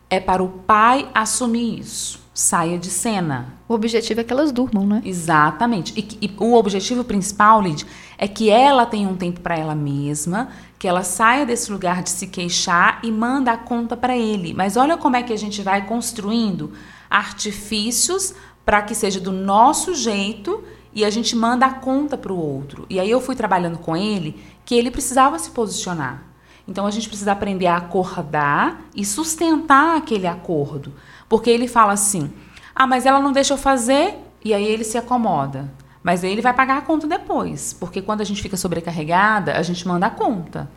[0.08, 2.18] É para o pai assumir isso.
[2.42, 3.52] Saia de cena.
[3.68, 5.02] O objetivo é que elas durmam, né?
[5.04, 5.92] Exatamente.
[5.94, 7.84] E, e o objetivo principal, Lid,
[8.16, 10.48] é que ela tenha um tempo para ela mesma,
[10.78, 14.54] que ela saia desse lugar de se queixar e manda a conta para ele.
[14.54, 16.72] Mas olha como é que a gente vai construindo
[17.10, 22.38] artifícios para que seja do nosso jeito e a gente manda a conta para o
[22.38, 22.86] outro.
[22.88, 26.29] E aí eu fui trabalhando com ele que ele precisava se posicionar.
[26.66, 30.92] Então a gente precisa aprender a acordar e sustentar aquele acordo.
[31.28, 32.32] Porque ele fala assim:
[32.74, 35.70] ah, mas ela não deixa eu fazer, e aí ele se acomoda.
[36.02, 39.62] Mas aí ele vai pagar a conta depois, porque quando a gente fica sobrecarregada, a
[39.62, 40.70] gente manda a conta.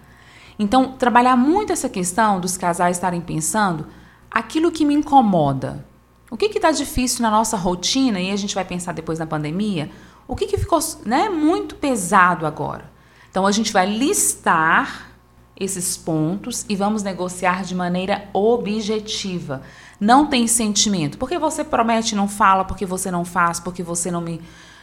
[0.60, 3.88] Então, trabalhar muito essa questão dos casais estarem pensando
[4.30, 5.86] aquilo que me incomoda.
[6.30, 9.90] O que está difícil na nossa rotina, e a gente vai pensar depois na pandemia,
[10.28, 12.92] o que, que ficou né, muito pesado agora?
[13.30, 15.13] Então, a gente vai listar
[15.58, 19.62] esses pontos e vamos negociar de maneira objetiva.
[20.00, 21.18] Não tem sentimento.
[21.18, 24.42] Porque você promete, não fala, porque você não faz, porque você não me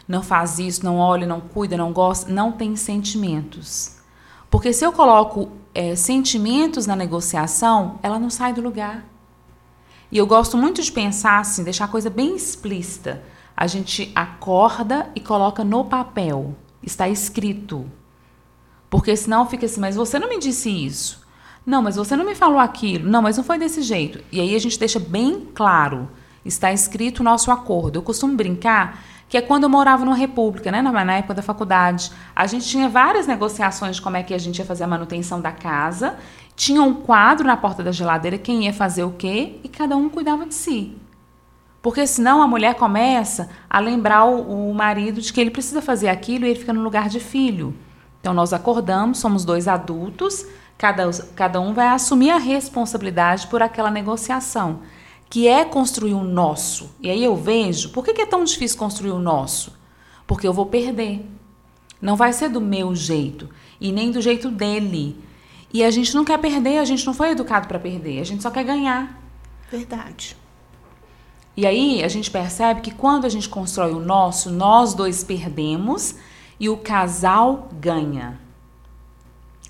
[0.08, 3.96] não faz isso, não olha, não cuida, não gosta, não tem sentimentos.
[4.50, 9.04] Porque se eu coloco é, sentimentos na negociação, ela não sai do lugar.
[10.10, 13.22] E eu gosto muito de pensar assim, deixar a coisa bem explícita.
[13.56, 16.56] A gente acorda e coloca no papel.
[16.82, 17.88] Está escrito.
[18.90, 21.24] Porque senão fica assim, mas você não me disse isso.
[21.64, 23.08] Não, mas você não me falou aquilo.
[23.08, 24.20] Não, mas não foi desse jeito.
[24.32, 26.10] E aí a gente deixa bem claro.
[26.44, 27.98] Está escrito o nosso acordo.
[27.98, 32.10] Eu costumo brincar que é quando eu morava numa república, né, na, época da faculdade.
[32.34, 35.40] A gente tinha várias negociações de como é que a gente ia fazer a manutenção
[35.40, 36.16] da casa.
[36.56, 40.08] Tinha um quadro na porta da geladeira, quem ia fazer o quê, e cada um
[40.08, 40.96] cuidava de si.
[41.80, 46.08] Porque senão a mulher começa a lembrar o, o marido de que ele precisa fazer
[46.08, 47.72] aquilo e ele fica no lugar de filho.
[48.20, 53.90] Então nós acordamos, somos dois adultos, cada, cada um vai assumir a responsabilidade por aquela
[53.90, 54.80] negociação
[55.30, 56.90] que é construir o nosso.
[57.00, 59.72] E aí eu vejo, por que é tão difícil construir o nosso?
[60.26, 61.24] Porque eu vou perder.
[62.02, 63.48] Não vai ser do meu jeito
[63.80, 65.16] e nem do jeito dele.
[65.72, 68.42] E a gente não quer perder, a gente não foi educado para perder, a gente
[68.42, 69.22] só quer ganhar.
[69.70, 70.36] Verdade.
[71.56, 76.16] E aí a gente percebe que quando a gente constrói o nosso, nós dois perdemos
[76.60, 78.38] e o casal ganha.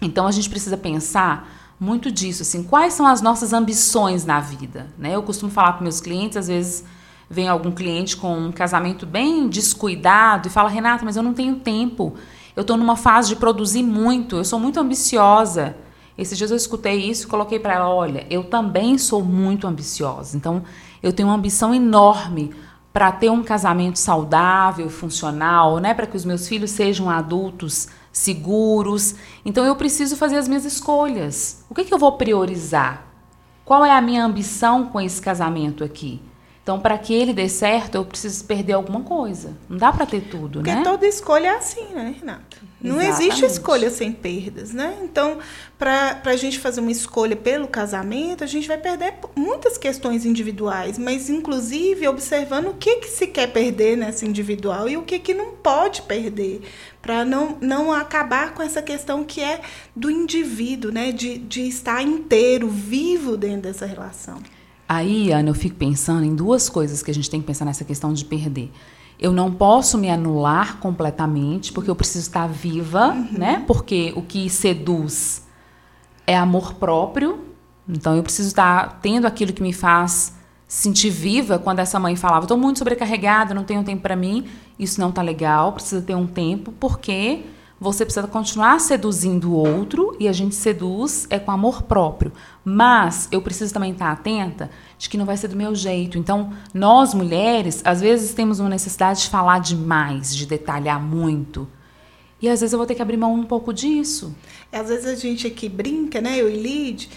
[0.03, 1.48] Então a gente precisa pensar
[1.79, 5.14] muito disso, assim, quais são as nossas ambições na vida, né?
[5.14, 6.85] Eu costumo falar para meus clientes, às vezes
[7.31, 11.57] vem algum cliente com um casamento bem descuidado e fala: Renata, mas eu não tenho
[11.57, 12.14] tempo.
[12.57, 15.76] Eu estou numa fase de produzir muito, eu sou muito ambiciosa.
[16.18, 20.37] Esses dias eu escutei isso e coloquei para ela: olha, eu também sou muito ambiciosa.
[20.37, 20.62] Então,
[21.03, 22.53] eu tenho uma ambição enorme
[22.92, 29.14] para ter um casamento saudável, funcional, né, para que os meus filhos sejam adultos seguros.
[29.44, 31.64] Então eu preciso fazer as minhas escolhas.
[31.70, 33.07] O que, que eu vou priorizar?
[33.64, 36.20] Qual é a minha ambição com esse casamento aqui?
[36.62, 39.57] Então, para que ele dê certo, eu preciso perder alguma coisa.
[39.68, 40.83] Não dá para ter tudo, Porque né?
[40.85, 42.59] toda escolha é assim, né, Renata?
[42.83, 43.53] Não existe Exatamente.
[43.53, 44.96] escolha sem perdas, né?
[45.03, 45.38] Então,
[45.79, 50.99] para a gente fazer uma escolha pelo casamento, a gente vai perder muitas questões individuais,
[50.99, 55.35] mas inclusive observando o que, que se quer perder nessa individual e o que, que
[55.35, 56.62] não pode perder,
[57.03, 59.61] para não, não acabar com essa questão que é
[59.94, 61.11] do indivíduo, né?
[61.11, 64.38] De, de estar inteiro, vivo dentro dessa relação.
[64.92, 67.85] Aí, Ana, eu fico pensando em duas coisas que a gente tem que pensar nessa
[67.85, 68.72] questão de perder.
[69.20, 73.62] Eu não posso me anular completamente, porque eu preciso estar viva, né?
[73.68, 75.46] Porque o que seduz
[76.26, 77.38] é amor próprio.
[77.88, 80.35] Então eu preciso estar tendo aquilo que me faz
[80.66, 84.44] sentir viva quando essa mãe falava, estou muito sobrecarregada, não tenho tempo para mim.
[84.76, 87.44] Isso não tá legal, precisa ter um tempo, porque
[87.81, 92.31] você precisa continuar seduzindo o outro e a gente seduz é com amor próprio.
[92.62, 96.19] Mas eu preciso também estar atenta de que não vai ser do meu jeito.
[96.19, 101.66] Então, nós mulheres, às vezes temos uma necessidade de falar demais, de detalhar muito.
[102.43, 104.35] E às vezes eu vou ter que abrir mão um pouco disso.
[104.71, 107.09] Às vezes a gente aqui brinca, né, eu e Lid,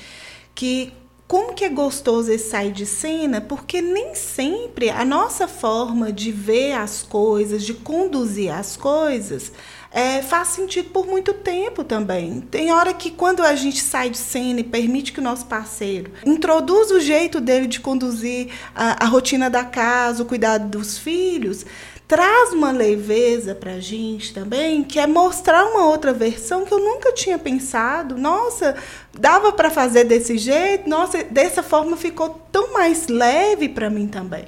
[0.55, 0.93] que
[1.27, 6.31] como que é gostoso esse sair de cena, porque nem sempre a nossa forma de
[6.31, 9.51] ver as coisas, de conduzir as coisas,
[9.93, 12.41] é, faz sentido por muito tempo também.
[12.41, 16.11] Tem hora que quando a gente sai de cena e permite que o nosso parceiro
[16.25, 21.63] introduz o jeito dele de conduzir a, a rotina da casa, o cuidado dos filhos,
[22.07, 26.79] traz uma leveza para a gente também, que é mostrar uma outra versão que eu
[26.79, 28.17] nunca tinha pensado.
[28.17, 28.75] Nossa,
[29.13, 30.89] dava para fazer desse jeito.
[30.89, 34.45] Nossa, dessa forma ficou tão mais leve para mim também.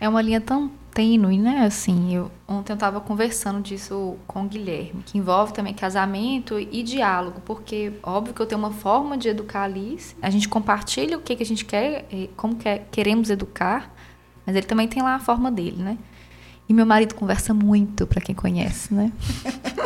[0.00, 1.66] É uma linha tão tênue, né?
[1.66, 6.82] Assim, eu ontem eu estava conversando disso com o Guilherme, que envolve também casamento e
[6.82, 11.18] diálogo, porque óbvio que eu tenho uma forma de educar a Alice, a gente compartilha
[11.18, 13.92] o que, que a gente quer, eh, como quer, queremos educar,
[14.46, 15.98] mas ele também tem lá a forma dele, né?
[16.66, 19.12] E meu marido conversa muito, para quem conhece, né?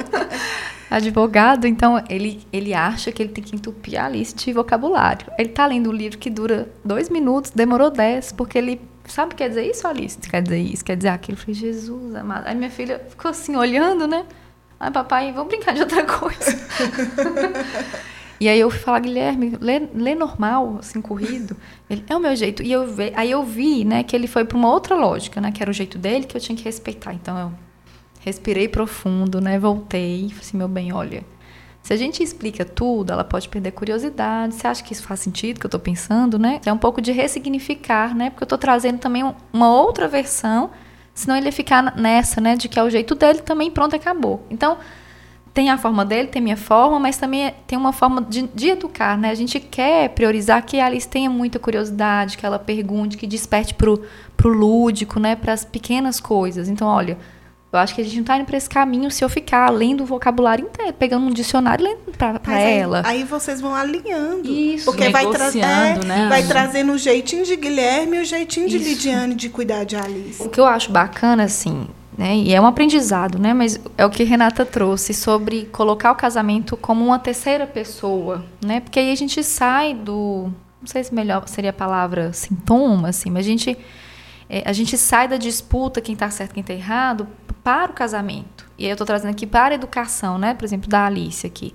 [0.88, 5.26] Advogado, então ele, ele acha que ele tem que entupir a Alice de vocabulário.
[5.36, 9.48] Ele tá lendo um livro que dura dois minutos, demorou dez, porque ele sabe quer
[9.48, 10.18] dizer isso, Alice?
[10.18, 11.36] Quer dizer isso, quer dizer aquilo.
[11.36, 12.46] Eu falei, Jesus amado.
[12.46, 14.24] Aí minha filha ficou assim, olhando, né?
[14.78, 16.58] Ai, papai, vamos brincar de outra coisa.
[18.40, 21.56] e aí eu fui falar, Guilherme, lê, lê normal, assim, corrido.
[21.88, 22.62] Ele, é o meu jeito.
[22.62, 25.52] E eu ve, aí eu vi, né, que ele foi para uma outra lógica, né?
[25.52, 27.12] Que era o jeito dele, que eu tinha que respeitar.
[27.12, 27.52] Então eu
[28.20, 29.58] respirei profundo, né?
[29.58, 31.24] Voltei falei assim, meu bem, olha...
[31.90, 34.54] Se a gente explica tudo, ela pode perder curiosidade.
[34.54, 36.60] Você acha que isso faz sentido que eu estou pensando, né?
[36.64, 38.30] É um pouco de ressignificar, né?
[38.30, 40.70] Porque eu estou trazendo também um, uma outra versão,
[41.12, 42.54] senão ele ia ficar nessa, né?
[42.54, 44.46] De que é o jeito dele também, pronto, acabou.
[44.48, 44.78] Então,
[45.52, 49.18] tem a forma dele, tem minha forma, mas também tem uma forma de, de educar,
[49.18, 49.30] né?
[49.30, 53.74] A gente quer priorizar que a Alice tenha muita curiosidade, que ela pergunte, que desperte
[53.74, 54.00] pro,
[54.36, 55.34] pro lúdico, né?
[55.34, 56.68] Para as pequenas coisas.
[56.68, 57.18] Então, olha,
[57.72, 60.02] eu acho que a gente não está indo para esse caminho se eu ficar lendo
[60.02, 63.02] o vocabulário inteiro, pegando um dicionário e lendo para aí, ela.
[63.04, 64.50] Aí vocês vão alinhando.
[64.50, 66.28] Isso, porque vai, tra negociando, é, né?
[66.28, 68.88] vai trazendo o jeitinho de Guilherme e o jeitinho de Isso.
[68.88, 70.42] Lidiane de cuidar de Alice.
[70.42, 71.86] O que eu acho bacana, assim,
[72.18, 72.36] né?
[72.36, 73.54] E é um aprendizado, né?
[73.54, 78.80] Mas é o que Renata trouxe sobre colocar o casamento como uma terceira pessoa, né?
[78.80, 80.52] Porque aí a gente sai do.
[80.80, 83.78] Não sei se melhor seria a palavra sintoma, assim, mas a gente.
[84.48, 87.28] é, a gente sai da disputa, quem está certo, quem está errado,
[87.62, 88.66] para o casamento.
[88.78, 90.54] E aí eu estou trazendo aqui para a educação, né?
[90.54, 91.74] Por exemplo, da Alice aqui.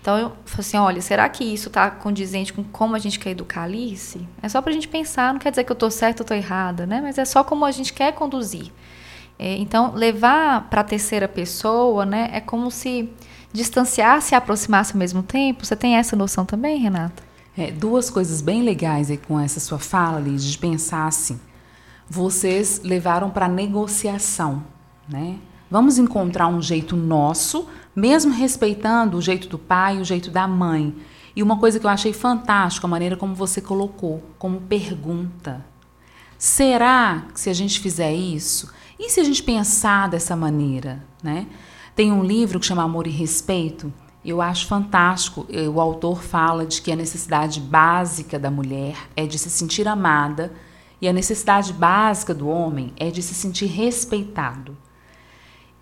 [0.00, 3.30] Então eu falo assim, olha, será que isso está condizente com como a gente quer
[3.30, 4.20] educar a Alice?
[4.42, 6.36] É só para a gente pensar, não quer dizer que eu estou certa ou estou
[6.36, 7.00] errada, né?
[7.02, 8.70] Mas é só como a gente quer conduzir.
[9.38, 12.30] É, então, levar para a terceira pessoa, né?
[12.32, 13.10] É como se
[13.52, 15.64] distanciasse e aproximasse ao mesmo tempo.
[15.64, 17.22] Você tem essa noção também, Renata?
[17.56, 21.40] É, duas coisas bem legais aí com essa sua fala, Liz, de pensar assim.
[22.08, 24.64] Vocês levaram para negociação,
[25.08, 25.38] né?
[25.70, 30.94] Vamos encontrar um jeito nosso, mesmo respeitando o jeito do pai, o jeito da mãe.
[31.34, 35.64] E uma coisa que eu achei fantástica, a maneira como você colocou, como pergunta.
[36.38, 41.46] Será que se a gente fizer isso, e se a gente pensar dessa maneira, né?
[41.96, 43.92] Tem um livro que chama Amor e Respeito,
[44.24, 45.46] eu acho fantástico.
[45.72, 50.52] O autor fala de que a necessidade básica da mulher é de se sentir amada
[51.00, 54.76] E a necessidade básica do homem é de se sentir respeitado.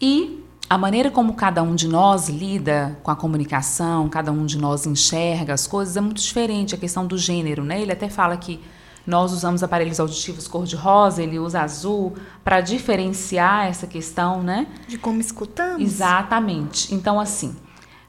[0.03, 4.59] E a maneira como cada um de nós lida com a comunicação, cada um de
[4.59, 6.74] nós enxerga as coisas é muito diferente.
[6.74, 7.80] A questão do gênero, né?
[7.80, 8.61] Ele até fala que
[9.07, 14.66] nós usamos aparelhos auditivos cor-de-rosa, ele usa azul, para diferenciar essa questão, né?
[14.88, 15.80] De como escutamos.
[15.80, 16.92] Exatamente.
[16.92, 17.55] Então, assim,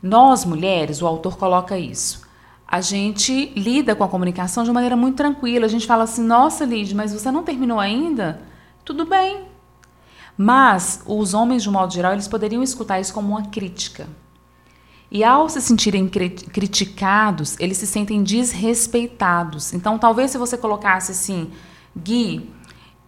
[0.01, 2.23] nós mulheres, o autor coloca isso.
[2.67, 5.67] A gente lida com a comunicação de uma maneira muito tranquila.
[5.67, 8.41] A gente fala assim: nossa, Lid, mas você não terminou ainda?
[8.83, 9.52] Tudo bem.
[10.37, 14.07] Mas os homens, de um modo geral, eles poderiam escutar isso como uma crítica.
[15.11, 19.71] E ao se sentirem criticados, eles se sentem desrespeitados.
[19.71, 21.51] Então, talvez se você colocasse assim,
[21.95, 22.49] Gui,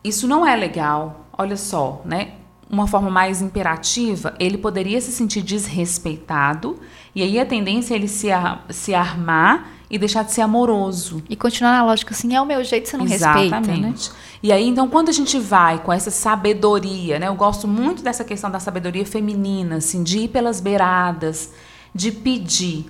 [0.04, 1.26] isso não é legal.
[1.36, 2.34] Olha só, né?
[2.70, 6.80] Uma forma mais imperativa, ele poderia se sentir desrespeitado,
[7.14, 11.24] e aí a tendência é ele se, ar se armar e deixar de ser amoroso.
[11.30, 13.52] E continuar na lógica assim, é o meu jeito, você não Exatamente.
[13.52, 13.96] respeita, né?
[14.42, 17.28] E aí, então, quando a gente vai com essa sabedoria, né?
[17.28, 21.54] Eu gosto muito dessa questão da sabedoria feminina, assim, de ir pelas beiradas,
[21.94, 22.86] de pedir.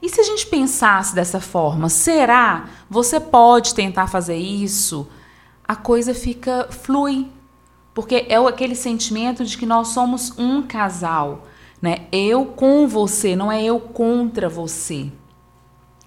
[0.00, 2.66] E se a gente pensasse dessa forma, será?
[2.88, 5.08] Você pode tentar fazer isso?
[5.66, 7.28] A coisa fica flui,
[7.92, 11.46] porque é aquele sentimento de que nós somos um casal,
[11.82, 12.06] né?
[12.12, 15.10] Eu com você, não é eu contra você.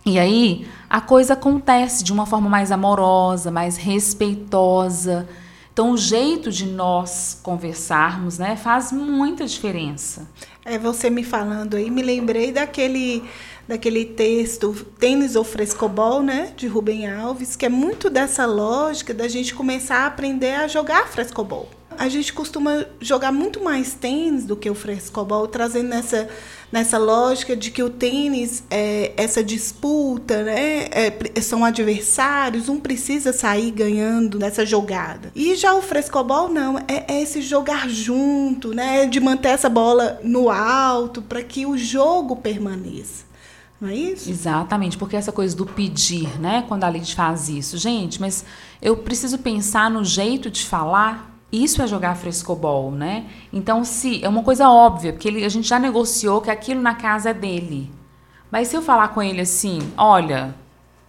[0.06, 5.28] E aí a coisa acontece de uma forma mais amorosa, mais respeitosa.
[5.72, 10.28] Então o jeito de nós conversarmos, né, faz muita diferença.
[10.66, 13.24] É você me falando aí, me lembrei daquele
[13.68, 19.30] daquele texto Tênis ou Frescobol, né, de Rubem Alves, que é muito dessa lógica da
[19.30, 21.70] gente começar a aprender a jogar frescobol.
[22.02, 26.28] A gente costuma jogar muito mais tênis do que o frescobol, trazendo nessa
[26.72, 30.86] nessa lógica de que o tênis é essa disputa, né?
[30.86, 35.32] É, são adversários, um precisa sair ganhando nessa jogada.
[35.36, 39.06] E já o frescobol não, é, é esse jogar junto, né?
[39.06, 43.26] De manter essa bola no alto para que o jogo permaneça.
[43.80, 44.28] Não é isso?
[44.28, 46.66] Exatamente, porque essa coisa do pedir, né?
[46.68, 47.78] Quando a Lid faz isso.
[47.78, 48.44] Gente, mas
[48.82, 53.26] eu preciso pensar no jeito de falar isso é jogar frescobol, né?
[53.52, 56.96] Então, se é uma coisa óbvia, porque ele, a gente já negociou que aquilo na
[56.96, 57.92] casa é dele.
[58.50, 60.56] Mas se eu falar com ele assim, olha,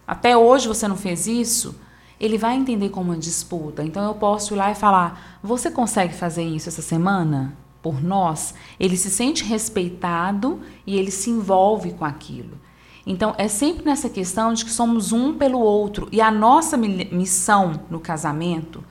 [0.07, 1.75] até hoje você não fez isso,
[2.19, 3.83] ele vai entender como uma disputa.
[3.83, 7.55] Então eu posso ir lá e falar: você consegue fazer isso essa semana?
[7.81, 8.53] Por nós?
[8.79, 12.57] Ele se sente respeitado e ele se envolve com aquilo.
[13.05, 17.81] Então é sempre nessa questão de que somos um pelo outro e a nossa missão
[17.89, 18.81] no casamento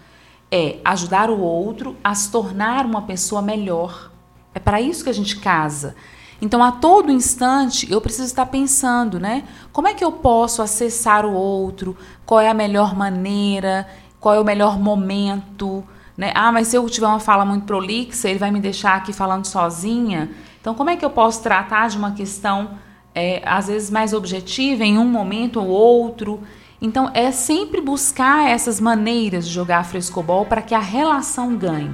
[0.53, 4.13] é ajudar o outro a se tornar uma pessoa melhor.
[4.55, 5.97] É para isso que a gente casa.
[6.43, 9.45] Então, a todo instante, eu preciso estar pensando, né?
[9.73, 11.97] Como é que eu posso acessar o outro?
[12.27, 13.89] Qual é a melhor maneira?
[14.21, 15.83] Qual é o melhor momento?
[16.17, 16.33] Né?
[16.35, 19.47] Ah, mas se eu tiver uma fala muito prolixa, ele vai me deixar aqui falando
[19.47, 20.31] sozinha.
[20.61, 22.73] Então, como é que eu posso tratar de uma questão,
[23.15, 26.43] é, às vezes, mais objetiva em um momento ou outro?
[26.85, 31.93] Então é sempre buscar essas maneiras de jogar frescobol para que a relação ganhe.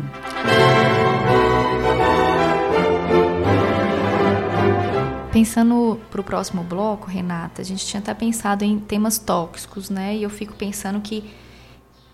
[5.30, 10.16] Pensando para o próximo bloco, Renata, a gente tinha até pensado em temas tóxicos, né?
[10.16, 11.22] E eu fico pensando que,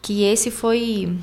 [0.03, 1.17] que esse foi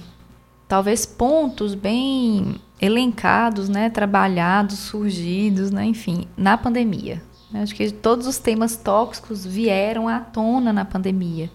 [0.69, 3.89] talvez pontos bem elencados, né?
[3.89, 5.83] Trabalhados, surgidos, né?
[5.83, 7.21] Enfim, na pandemia.
[7.51, 7.61] Né?
[7.63, 11.49] Acho que todos os temas tóxicos vieram à tona na pandemia.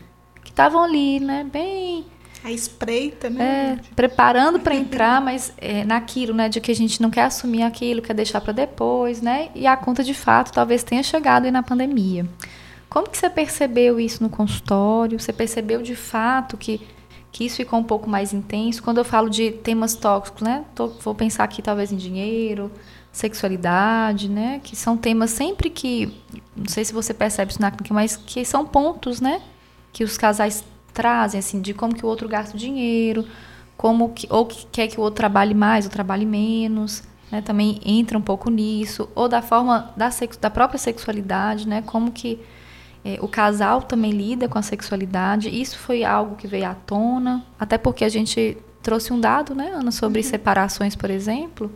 [0.44, 1.44] Que estavam ali, né?
[1.50, 2.04] Bem.
[2.44, 3.78] A espreita, né?
[3.80, 6.48] É, preparando para entrar, mas é, naquilo, né?
[6.48, 9.48] De que a gente não quer assumir aquilo, quer deixar para depois, né?
[9.54, 12.26] E a conta de fato talvez tenha chegado aí na pandemia.
[12.88, 15.18] Como que você percebeu isso no consultório?
[15.18, 16.80] Você percebeu de fato que,
[17.32, 18.82] que isso ficou um pouco mais intenso?
[18.82, 20.64] Quando eu falo de temas tóxicos, né?
[20.74, 22.70] Tô, vou pensar aqui talvez em dinheiro,
[23.16, 24.60] sexualidade, né?
[24.62, 26.12] Que são temas sempre que,
[26.54, 29.40] não sei se você percebe isso na clínica, mas que são pontos, né?
[29.90, 30.62] Que os casais
[30.92, 33.26] trazem, assim, de como que o outro gasta o dinheiro,
[33.74, 37.40] como que, ou que quer que o outro trabalhe mais ou trabalhe menos, né?
[37.40, 41.82] Também entra um pouco nisso, ou da forma da, sexo, da própria sexualidade, né?
[41.86, 42.38] Como que
[43.02, 45.48] é, o casal também lida com a sexualidade.
[45.48, 49.72] Isso foi algo que veio à tona, até porque a gente trouxe um dado, né,
[49.74, 50.28] Ana, sobre uhum.
[50.28, 51.72] separações, por exemplo,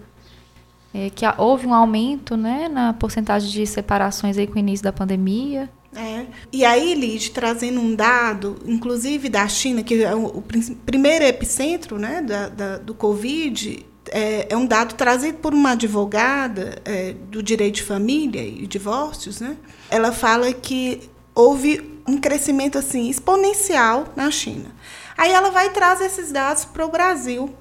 [0.92, 4.92] é, que houve um aumento né, na porcentagem de separações aí com o início da
[4.92, 5.70] pandemia.
[5.94, 6.26] É.
[6.52, 10.44] E aí, Lid, trazendo um dado, inclusive da China, que é o, o
[10.86, 16.80] primeiro epicentro né, da, da, do Covid, é, é, um dado trazido por uma advogada
[16.84, 19.40] é, do direito de família e divórcios.
[19.40, 19.56] Né?
[19.88, 24.74] Ela fala que houve um crescimento assim exponencial na China.
[25.16, 27.52] Aí ela vai trazer esses dados para o Brasil.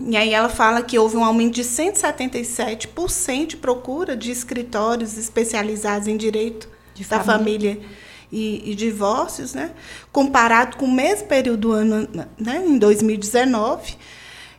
[0.00, 6.08] E aí ela fala que houve um aumento de 177% de procura de escritórios especializados
[6.08, 7.74] em direito De da família.
[7.74, 7.88] família
[8.34, 9.70] e, e divórcios, né?
[10.10, 12.64] comparado com o mesmo período do ano, né?
[12.66, 13.96] em 2019.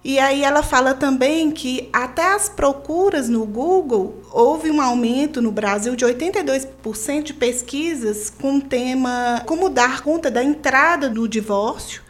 [0.02, 5.52] E aí ela fala também que até as procuras no Google houve um aumento no
[5.52, 12.05] Brasil de 82% de pesquisas com o tema como dar conta da entrada do divórcio.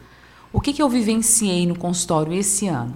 [0.53, 2.95] o que, que eu vivenciei no consultório esse ano?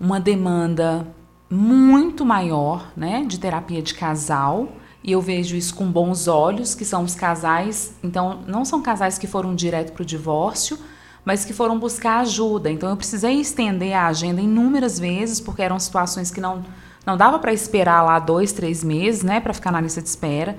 [0.00, 1.06] Uma demanda
[1.50, 4.68] muito maior, né, de terapia de casal,
[5.04, 9.18] e eu vejo isso com bons olhos, que são os casais, então não são casais
[9.18, 10.78] que foram direto para o divórcio,
[11.22, 12.70] mas que foram buscar ajuda.
[12.70, 16.64] Então eu precisei estender a agenda inúmeras vezes, porque eram situações que não,
[17.04, 20.56] não dava para esperar lá dois, três meses, né, para ficar na lista de espera.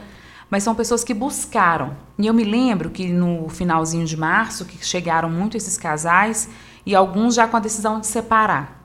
[0.50, 1.96] Mas são pessoas que buscaram.
[2.20, 6.50] E eu me lembro que no finalzinho de março, que chegaram muito esses casais,
[6.86, 8.81] e alguns já com a decisão de separar.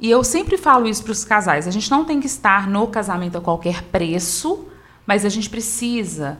[0.00, 2.86] E eu sempre falo isso para os casais: a gente não tem que estar no
[2.86, 4.66] casamento a qualquer preço,
[5.06, 6.38] mas a gente precisa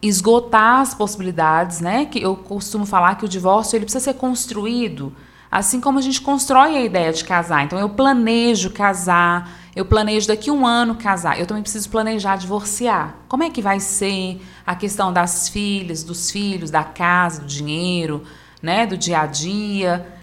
[0.00, 2.06] esgotar as possibilidades, né?
[2.06, 5.12] Que eu costumo falar que o divórcio ele precisa ser construído,
[5.50, 7.64] assim como a gente constrói a ideia de casar.
[7.64, 11.38] Então eu planejo casar, eu planejo daqui um ano casar.
[11.38, 13.16] Eu também preciso planejar divorciar.
[13.28, 18.22] Como é que vai ser a questão das filhas, dos filhos, da casa, do dinheiro,
[18.62, 18.86] né?
[18.86, 20.15] Do dia a dia.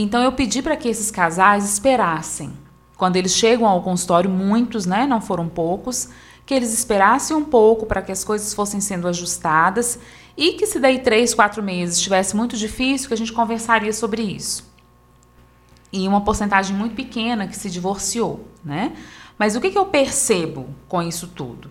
[0.00, 2.52] Então eu pedi para que esses casais esperassem.
[2.96, 6.08] Quando eles chegam ao consultório, muitos, né, não foram poucos,
[6.46, 9.98] que eles esperassem um pouco para que as coisas fossem sendo ajustadas
[10.36, 14.22] e que se daí três, quatro meses estivesse muito difícil, que a gente conversaria sobre
[14.22, 14.72] isso.
[15.92, 18.92] E uma porcentagem muito pequena que se divorciou, né?
[19.36, 21.70] Mas o que, que eu percebo com isso tudo?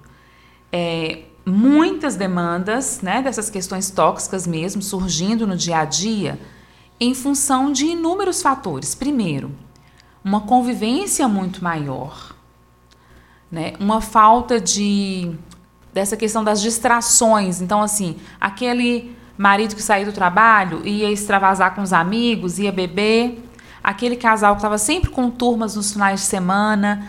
[0.72, 6.38] É, muitas demandas, né, dessas questões tóxicas mesmo, surgindo no dia a dia,
[7.00, 8.96] em função de inúmeros fatores.
[8.96, 9.52] Primeiro,
[10.24, 12.36] uma convivência muito maior,
[13.52, 13.74] né?
[13.80, 15.32] uma falta de
[15.94, 17.60] dessa questão das distrações.
[17.60, 23.44] Então, assim, aquele marido que saiu do trabalho ia extravasar com os amigos, ia beber,
[23.84, 27.08] aquele casal que estava sempre com turmas nos finais de semana,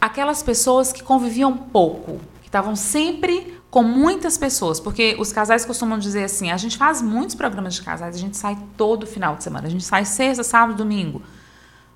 [0.00, 5.98] aquelas pessoas que conviviam pouco, que estavam sempre com muitas pessoas, porque os casais costumam
[5.98, 9.42] dizer assim: a gente faz muitos programas de casais, a gente sai todo final de
[9.42, 11.20] semana, a gente sai sexta, sábado, domingo.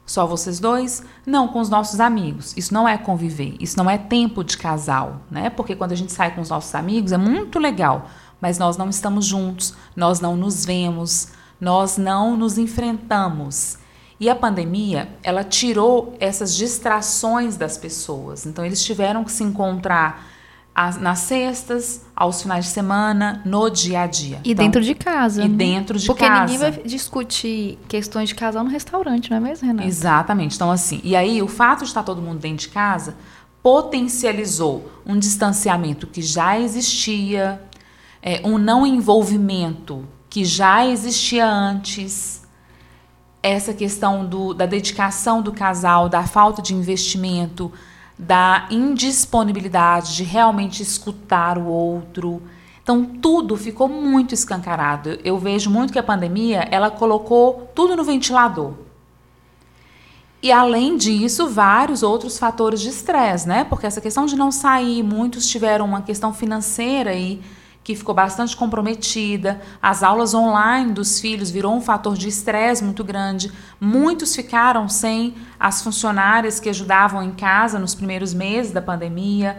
[0.05, 1.05] Só vocês dois?
[1.24, 2.53] Não, com os nossos amigos.
[2.57, 5.51] Isso não é conviver, isso não é tempo de casal, né?
[5.51, 8.11] Porque quando a gente sai com os nossos amigos é muito legal,
[8.41, 11.29] mas nós não estamos juntos, nós não nos vemos,
[11.61, 13.79] nós não nos enfrentamos.
[14.18, 18.47] E a pandemia, ela tirou essas distrações das pessoas.
[18.47, 20.38] Então eles tiveram que se encontrar
[21.01, 24.41] nas sextas, aos finais de semana, no dia a dia.
[24.45, 25.43] E então, dentro de casa.
[25.43, 25.57] E né?
[25.57, 26.41] dentro de Porque casa.
[26.41, 29.89] Porque ninguém vai discutir questões de casal no restaurante, não é mesmo, Renata?
[29.89, 30.55] Exatamente.
[30.55, 33.16] Então, assim, e aí o fato de estar todo mundo dentro de casa
[33.62, 37.61] potencializou um distanciamento que já existia,
[38.22, 42.47] é, um não envolvimento que já existia antes,
[43.43, 47.72] essa questão do, da dedicação do casal, da falta de investimento,
[48.19, 52.43] da indisponibilidade de realmente escutar o outro.
[52.83, 55.19] Então tudo ficou muito escancarado.
[55.23, 58.73] Eu vejo muito que a pandemia, ela colocou tudo no ventilador.
[60.43, 63.64] E além disso, vários outros fatores de estresse, né?
[63.64, 67.41] Porque essa questão de não sair, muitos tiveram uma questão financeira e
[67.89, 69.62] que ficou bastante comprometida.
[69.80, 73.51] As aulas online dos filhos virou um fator de estresse muito grande.
[73.80, 79.59] Muitos ficaram sem as funcionárias que ajudavam em casa nos primeiros meses da pandemia.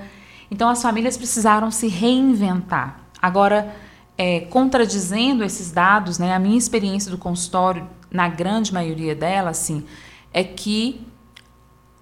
[0.52, 3.00] Então as famílias precisaram se reinventar.
[3.20, 3.76] Agora,
[4.16, 9.84] é, contradizendo esses dados, né, a minha experiência do consultório, na grande maioria delas, assim,
[10.32, 11.04] é que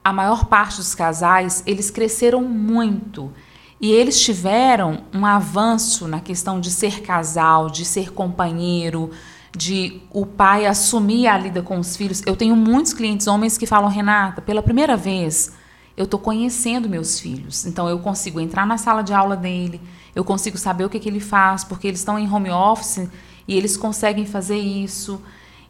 [0.03, 3.31] a maior parte dos casais, eles cresceram muito.
[3.79, 9.11] E eles tiveram um avanço na questão de ser casal, de ser companheiro,
[9.55, 12.21] de o pai assumir a lida com os filhos.
[12.25, 15.53] Eu tenho muitos clientes homens que falam, Renata, pela primeira vez
[15.95, 17.65] eu estou conhecendo meus filhos.
[17.65, 19.81] Então eu consigo entrar na sala de aula dele,
[20.15, 23.09] eu consigo saber o que, que ele faz, porque eles estão em home office
[23.47, 25.19] e eles conseguem fazer isso.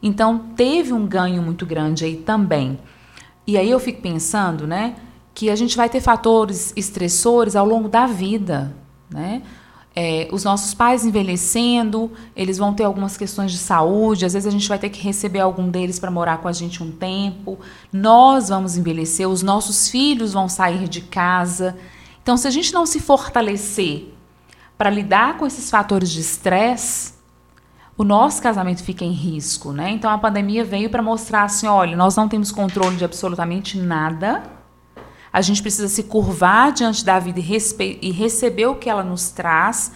[0.03, 2.77] Então teve um ganho muito grande aí também.
[3.45, 4.95] E aí eu fico pensando, né?
[5.37, 8.75] Que a gente vai ter fatores estressores ao longo da vida,
[9.07, 9.43] né?
[9.95, 14.49] É, os nossos pais envelhecendo, eles vão ter algumas questões de saúde, às vezes a
[14.49, 17.59] gente vai ter que receber algum deles para morar com a gente um tempo.
[17.93, 21.77] Nós vamos envelhecer, os nossos filhos vão sair de casa.
[22.23, 24.11] Então, se a gente não se fortalecer
[24.75, 27.13] para lidar com esses fatores de estresse,
[27.95, 29.91] o nosso casamento fica em risco, né?
[29.91, 34.56] Então a pandemia veio para mostrar assim, olha, nós não temos controle de absolutamente nada
[35.31, 39.29] a gente precisa se curvar diante da vida e, e receber o que ela nos
[39.29, 39.91] traz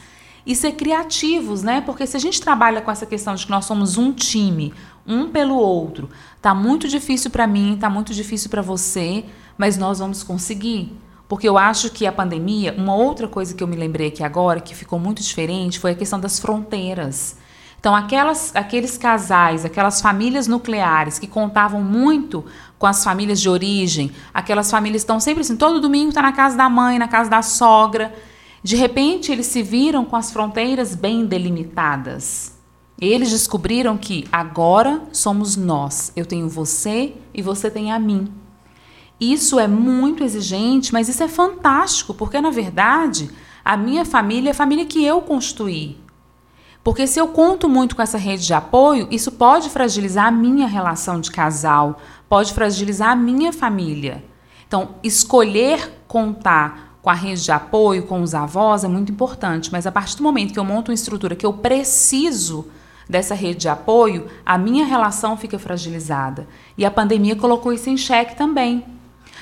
[0.46, 1.82] e ser criativos, né?
[1.82, 4.74] Porque se a gente trabalha com essa questão de que nós somos um time,
[5.06, 6.10] um pelo outro,
[6.42, 9.26] tá muito difícil para mim, tá muito difícil para você,
[9.58, 10.98] mas nós vamos conseguir.
[11.28, 14.60] Porque eu acho que a pandemia, uma outra coisa que eu me lembrei aqui agora,
[14.60, 17.38] que ficou muito diferente, foi a questão das fronteiras.
[17.82, 22.46] Então, aquelas, aqueles casais, aquelas famílias nucleares que contavam muito
[22.78, 26.56] com as famílias de origem, aquelas famílias estão sempre assim, todo domingo está na casa
[26.56, 28.14] da mãe, na casa da sogra.
[28.62, 32.56] De repente, eles se viram com as fronteiras bem delimitadas.
[33.00, 36.14] Eles descobriram que agora somos nós.
[36.16, 38.32] Eu tenho você e você tem a mim.
[39.20, 43.32] Isso é muito exigente, mas isso é fantástico, porque na verdade
[43.66, 45.98] a minha família é a família que eu construí.
[46.84, 50.68] Porque se eu conto muito com essa rede de apoio, isso pode fragilizar a minha
[50.68, 54.24] relação de casal, pode fragilizar a minha família.
[54.68, 59.86] Então, escolher contar com a rede de apoio, com os avós, é muito importante, mas
[59.86, 62.68] a partir do momento que eu monto uma estrutura que eu preciso
[63.08, 66.48] dessa rede de apoio, a minha relação fica fragilizada.
[66.78, 68.86] E a pandemia colocou isso em xeque também.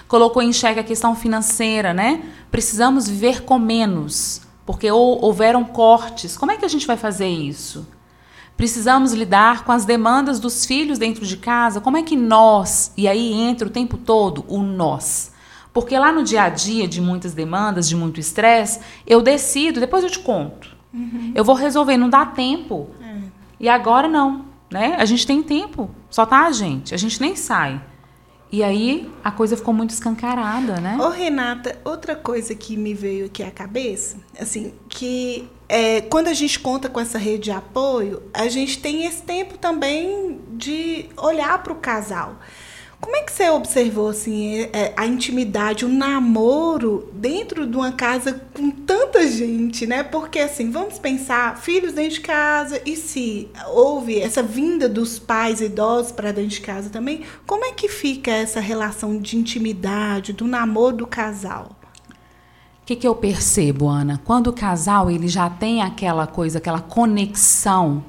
[0.08, 2.24] Colocou em xeque a questão financeira, né?
[2.50, 6.38] Precisamos viver com menos porque houveram cortes.
[6.38, 7.88] Como é que a gente vai fazer isso?
[8.56, 11.82] Precisamos lidar com as demandas dos filhos dentro de casa.
[11.82, 15.32] Como é que nós, e aí entra o tempo todo o nós.
[15.74, 20.04] Porque lá no dia a dia de muitas demandas, de muito estresse, eu decido, depois
[20.04, 20.78] eu te conto.
[20.94, 21.32] Uhum.
[21.34, 22.92] Eu vou resolver, não dá tempo.
[23.02, 23.22] É.
[23.60, 24.98] E agora não, né?
[25.00, 27.82] A gente tem tempo, só tá a gente, a gente nem sai.
[28.52, 30.98] E aí a coisa ficou muito escancarada, né?
[31.00, 36.34] Ô, Renata, outra coisa que me veio aqui à cabeça, assim, que é, quando a
[36.34, 41.62] gente conta com essa rede de apoio, a gente tem esse tempo também de olhar
[41.62, 42.38] para o casal.
[43.02, 47.94] Como é que você observou assim é, é, a intimidade, o namoro dentro de uma
[47.94, 50.04] casa com tanta gente, né?
[50.04, 55.62] Porque assim, vamos pensar, filhos dentro de casa e se houve essa vinda dos pais
[55.62, 60.46] idosos para dentro de casa também, como é que fica essa relação de intimidade, do
[60.46, 61.78] namoro do casal?
[62.82, 64.20] O que, que eu percebo, Ana?
[64.26, 68.04] Quando o casal ele já tem aquela coisa, aquela conexão,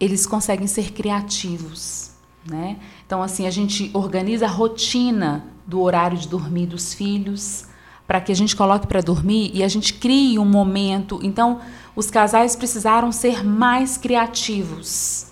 [0.00, 2.12] eles conseguem ser criativos,
[2.48, 2.78] né?
[3.08, 7.64] Então, assim, a gente organiza a rotina do horário de dormir dos filhos,
[8.06, 11.18] para que a gente coloque para dormir e a gente crie um momento.
[11.22, 11.58] Então,
[11.96, 15.28] os casais precisaram ser mais criativos.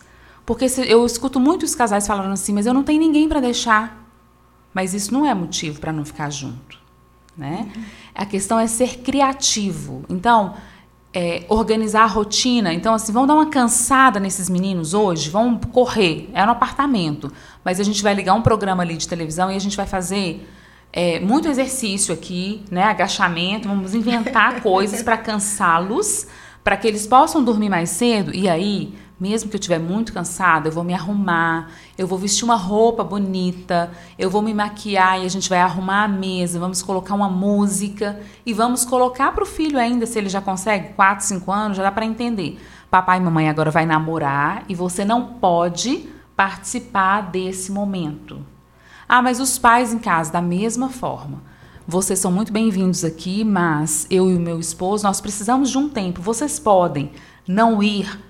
[0.46, 4.08] Porque eu escuto muitos casais falando assim, mas eu não tenho ninguém para deixar.
[4.72, 6.78] Mas isso não é motivo para não ficar junto.
[7.36, 7.70] Né?
[8.14, 10.02] A questão é ser criativo.
[10.08, 10.54] Então,
[11.12, 12.72] é, organizar a rotina.
[12.72, 17.32] Então, assim, vamos dar uma cansada nesses meninos hoje, vão correr, é no apartamento,
[17.64, 20.46] mas a gente vai ligar um programa ali de televisão e a gente vai fazer
[20.92, 22.84] é, muito exercício aqui, né?
[22.84, 26.26] Agachamento, vamos inventar coisas para cansá-los,
[26.62, 28.34] para que eles possam dormir mais cedo.
[28.34, 32.44] E aí, mesmo que eu estiver muito cansada, eu vou me arrumar, eu vou vestir
[32.44, 36.82] uma roupa bonita, eu vou me maquiar e a gente vai arrumar a mesa, vamos
[36.82, 41.24] colocar uma música e vamos colocar para o filho ainda, se ele já consegue, 4,
[41.24, 42.60] 5 anos, já dá para entender.
[42.90, 48.44] Papai e mamãe agora vai namorar e você não pode participar desse momento.
[49.08, 51.42] Ah, mas os pais em casa, da mesma forma.
[51.88, 55.88] Vocês são muito bem-vindos aqui, mas eu e o meu esposo, nós precisamos de um
[55.88, 56.20] tempo.
[56.20, 57.12] Vocês podem
[57.46, 58.25] não ir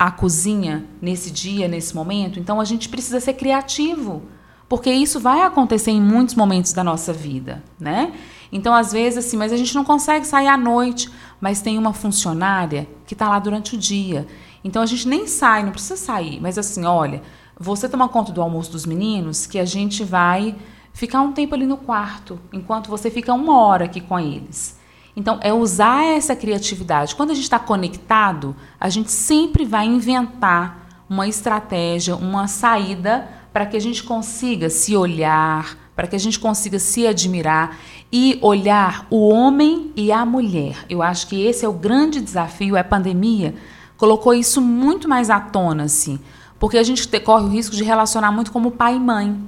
[0.00, 2.40] a cozinha nesse dia, nesse momento.
[2.40, 4.22] Então a gente precisa ser criativo,
[4.66, 8.14] porque isso vai acontecer em muitos momentos da nossa vida, né?
[8.50, 11.92] Então às vezes assim, mas a gente não consegue sair à noite, mas tem uma
[11.92, 14.26] funcionária que está lá durante o dia.
[14.64, 17.20] Então a gente nem sai, não precisa sair, mas assim, olha,
[17.58, 20.56] você toma conta do almoço dos meninos, que a gente vai
[20.94, 24.79] ficar um tempo ali no quarto, enquanto você fica uma hora aqui com eles.
[25.20, 27.14] Então, é usar essa criatividade.
[27.14, 33.66] Quando a gente está conectado, a gente sempre vai inventar uma estratégia, uma saída para
[33.66, 37.76] que a gente consiga se olhar, para que a gente consiga se admirar
[38.10, 40.86] e olhar o homem e a mulher.
[40.88, 42.78] Eu acho que esse é o grande desafio.
[42.78, 43.54] A pandemia
[43.98, 46.18] colocou isso muito mais à tona, assim,
[46.58, 49.38] porque a gente corre o risco de relacionar muito como pai e mãe.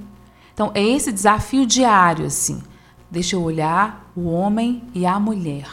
[0.53, 2.61] Então, é esse desafio diário, assim.
[3.13, 5.67] Deixa eu olhar o homem e a mulher.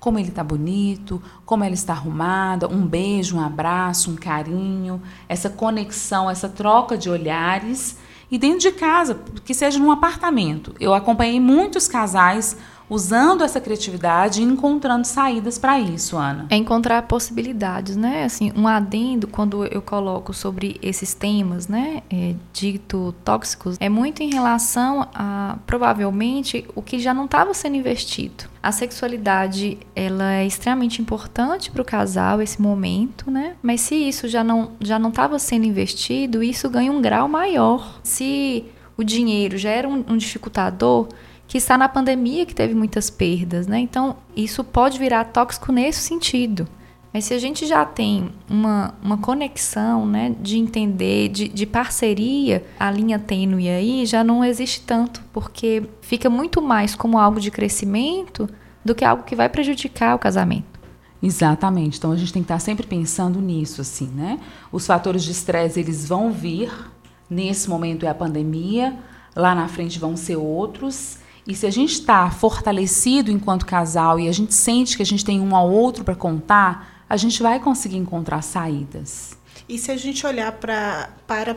[0.00, 5.48] Como ele está bonito, como ela está arrumada, um beijo, um abraço, um carinho, essa
[5.48, 7.96] conexão, essa troca de olhares.
[8.28, 10.74] E dentro de casa, que seja num apartamento.
[10.80, 12.56] Eu acompanhei muitos casais
[12.90, 16.46] usando essa criatividade e encontrando saídas para isso, Ana.
[16.50, 18.24] É encontrar possibilidades, né?
[18.24, 24.22] Assim, um adendo quando eu coloco sobre esses temas, né, é, dito tóxicos, é muito
[24.22, 28.44] em relação a provavelmente o que já não estava sendo investido.
[28.62, 33.54] A sexualidade, ela é extremamente importante para o casal esse momento, né?
[33.62, 38.00] Mas se isso já não já não estava sendo investido, isso ganha um grau maior.
[38.02, 38.64] Se
[38.96, 41.08] o dinheiro já era um, um dificultador,
[41.50, 43.80] que está na pandemia que teve muitas perdas, né?
[43.80, 46.64] Então, isso pode virar tóxico nesse sentido.
[47.12, 52.64] Mas se a gente já tem uma, uma conexão, né, de entender, de, de parceria,
[52.78, 57.50] a linha tênue aí já não existe tanto, porque fica muito mais como algo de
[57.50, 58.48] crescimento
[58.84, 60.78] do que algo que vai prejudicar o casamento.
[61.20, 61.98] Exatamente.
[61.98, 64.38] Então a gente tem que estar sempre pensando nisso, assim, né?
[64.70, 66.70] Os fatores de estresse eles vão vir.
[67.28, 68.96] Nesse momento é a pandemia.
[69.34, 71.18] Lá na frente vão ser outros.
[71.46, 75.24] E se a gente está fortalecido enquanto casal e a gente sente que a gente
[75.24, 79.36] tem um ao outro para contar, a gente vai conseguir encontrar saídas.
[79.68, 81.56] E se a gente olhar pra, para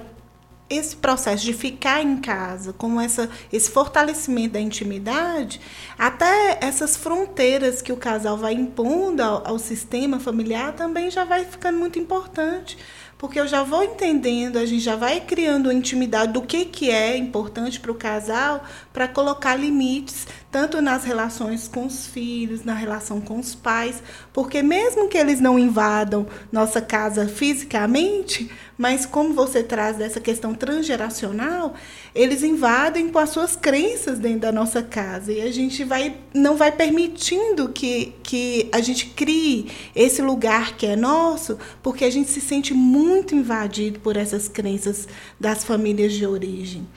[0.70, 5.60] esse processo de ficar em casa, como essa, esse fortalecimento da intimidade,
[5.98, 11.46] até essas fronteiras que o casal vai impondo ao, ao sistema familiar também já vai
[11.46, 12.78] ficando muito importante
[13.24, 17.16] porque eu já vou entendendo, a gente já vai criando intimidade do que, que é
[17.16, 23.20] importante para o casal, para colocar limites, tanto nas relações com os filhos, na relação
[23.20, 29.64] com os pais, porque mesmo que eles não invadam nossa casa fisicamente, mas como você
[29.64, 31.74] traz dessa questão transgeracional,
[32.14, 36.56] eles invadem com as suas crenças dentro da nossa casa e a gente vai não
[36.56, 42.30] vai permitindo que, que a gente crie esse lugar que é nosso, porque a gente
[42.30, 45.08] se sente muito invadido por essas crenças
[45.40, 46.88] das famílias de origem.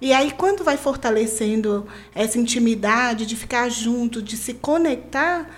[0.00, 5.48] E aí, quando vai fortalecendo essa intimidade de ficar junto, de se conectar,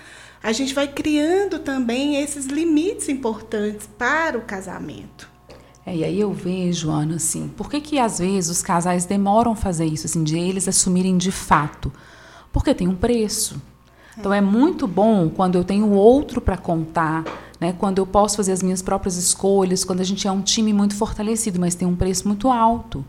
[0.43, 5.31] a gente vai criando também esses limites importantes para o casamento.
[5.85, 9.53] É, e aí eu vejo, Ana, assim, por que, que às vezes os casais demoram
[9.53, 11.91] a fazer isso, assim, de eles assumirem de fato?
[12.51, 13.61] Porque tem um preço.
[14.17, 17.23] Então é muito bom quando eu tenho outro para contar,
[17.59, 17.73] né?
[17.79, 20.95] quando eu posso fazer as minhas próprias escolhas, quando a gente é um time muito
[20.95, 23.03] fortalecido, mas tem um preço muito alto.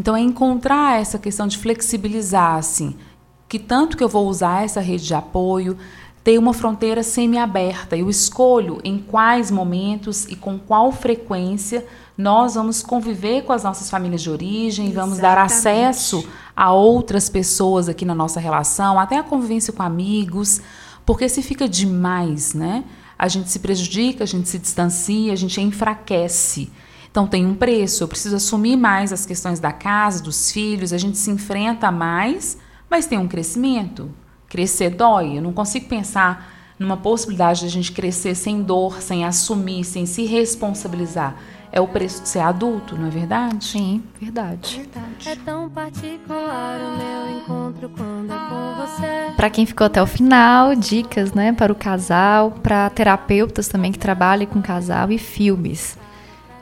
[0.00, 2.96] Então é encontrar essa questão de flexibilizar, assim,
[3.46, 5.76] que tanto que eu vou usar essa rede de apoio,
[6.24, 7.98] ter uma fronteira semi-aberta.
[7.98, 11.86] Eu escolho em quais momentos e com qual frequência
[12.16, 14.94] nós vamos conviver com as nossas famílias de origem, Exatamente.
[14.94, 16.26] vamos dar acesso
[16.56, 20.62] a outras pessoas aqui na nossa relação, até a convivência com amigos,
[21.04, 22.84] porque se fica demais, né?
[23.18, 26.72] A gente se prejudica, a gente se distancia, a gente enfraquece.
[27.10, 30.98] Então tem um preço, eu preciso assumir mais as questões da casa, dos filhos, a
[30.98, 32.56] gente se enfrenta mais,
[32.88, 34.10] mas tem um crescimento.
[34.48, 35.38] Crescer dói.
[35.38, 40.06] Eu não consigo pensar numa possibilidade de a gente crescer sem dor, sem assumir, sem
[40.06, 41.36] se responsabilizar.
[41.72, 43.64] É o preço de ser adulto, não é verdade?
[43.64, 44.76] Sim, verdade.
[44.76, 45.28] verdade.
[45.28, 49.36] É tão particular o meu encontro quando é com você.
[49.36, 53.98] Para quem ficou até o final, dicas, né, para o casal, para terapeutas também que
[53.98, 55.99] trabalham com casal e filmes.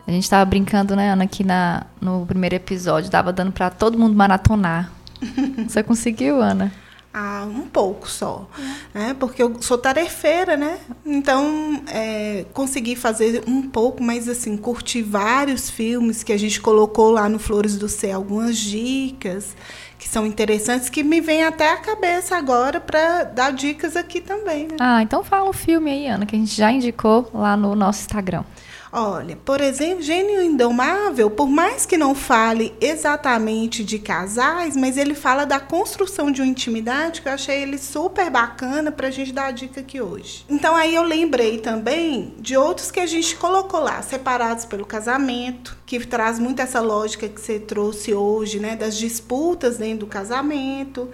[0.08, 3.98] A gente estava brincando, né, Ana, aqui na, no primeiro episódio, dava dando para todo
[3.98, 4.90] mundo maratonar.
[5.68, 6.72] Você conseguiu, Ana?
[7.12, 8.48] Ah, um pouco só,
[8.94, 9.14] né?
[9.20, 10.78] Porque eu sou tarefeira, né?
[11.04, 17.10] Então, é, consegui fazer um pouco, mas assim, curtir vários filmes que a gente colocou
[17.10, 19.54] lá no Flores do Céu, algumas dicas
[19.98, 24.68] que são interessantes, que me vêm até a cabeça agora para dar dicas aqui também,
[24.68, 24.76] né?
[24.80, 28.00] Ah, então fala um filme aí, Ana, que a gente já indicou lá no nosso
[28.00, 28.44] Instagram.
[28.90, 35.14] Olha, por exemplo, Gênio Indomável, por mais que não fale exatamente de casais, mas ele
[35.14, 39.30] fala da construção de uma intimidade que eu achei ele super bacana para a gente
[39.30, 40.44] dar a dica aqui hoje.
[40.48, 45.76] Então aí eu lembrei também de outros que a gente colocou lá, separados pelo casamento,
[45.84, 51.10] que traz muito essa lógica que você trouxe hoje, né, das disputas dentro do casamento.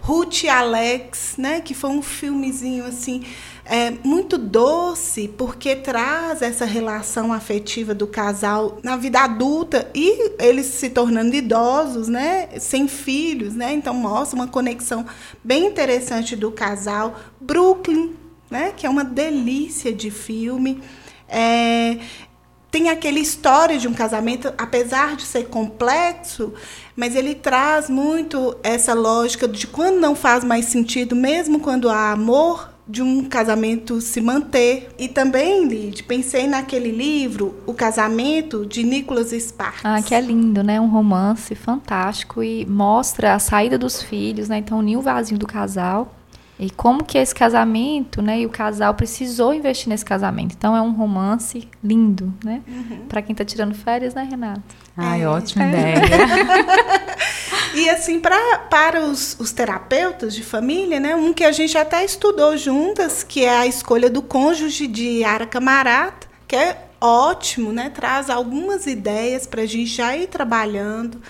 [0.00, 3.24] Ruth e Alex, né, que foi um filmezinho assim
[3.68, 10.66] é muito doce porque traz essa relação afetiva do casal na vida adulta e eles
[10.66, 13.74] se tornando idosos, né, sem filhos, né?
[13.74, 15.04] Então mostra uma conexão
[15.44, 17.20] bem interessante do casal.
[17.38, 18.14] Brooklyn,
[18.50, 20.80] né, que é uma delícia de filme.
[21.28, 21.98] É,
[22.70, 26.54] tem aquela história de um casamento, apesar de ser complexo,
[26.96, 32.12] mas ele traz muito essa lógica de quando não faz mais sentido, mesmo quando há
[32.12, 34.88] amor, de um casamento se manter.
[34.98, 39.82] E também, Lid, pensei naquele livro, O Casamento, de Nicholas Sparks.
[39.84, 40.80] Ah, que é lindo, né?
[40.80, 44.58] Um romance fantástico e mostra a saída dos filhos, né?
[44.58, 46.17] Então, unir o vazio do casal
[46.58, 50.54] e como que esse casamento, né, e o casal precisou investir nesse casamento.
[50.58, 52.62] Então é um romance lindo, né?
[52.66, 53.06] Uhum.
[53.08, 54.62] Para quem está tirando férias, né, Renata?
[54.96, 55.28] Ai, é.
[55.28, 56.02] ótima ideia.
[57.74, 62.04] e assim, pra, para os, os terapeutas de família, né, um que a gente até
[62.04, 67.90] estudou juntas, que é a escolha do cônjuge de Ara Camarata, que é ótimo, né?
[67.90, 71.20] Traz algumas ideias para a gente já ir trabalhando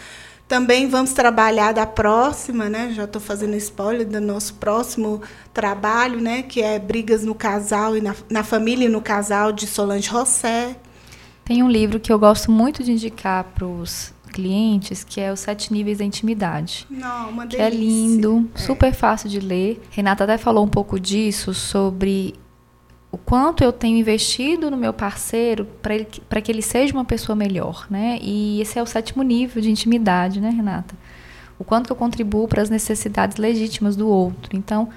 [0.49, 2.91] também vamos trabalhar da próxima, né?
[2.93, 5.21] Já estou fazendo spoiler do nosso próximo
[5.53, 6.43] trabalho, né?
[6.43, 10.75] Que é Brigas no Casal e na, na Família e no Casal, de Solange Rossé.
[11.45, 15.41] Tem um livro que eu gosto muito de indicar para os clientes, que é Os
[15.41, 16.87] Sete Níveis da Intimidade.
[16.91, 17.71] Não, uma delícia.
[17.71, 18.59] Que é lindo, é.
[18.59, 19.81] super fácil de ler.
[19.91, 22.35] Renata até falou um pouco disso, sobre
[23.11, 25.67] o quanto eu tenho investido no meu parceiro
[26.29, 28.19] para que ele seja uma pessoa melhor, né?
[28.21, 30.95] E esse é o sétimo nível de intimidade, né, Renata?
[31.59, 34.55] O quanto que eu contribuo para as necessidades legítimas do outro.
[34.55, 34.91] Então,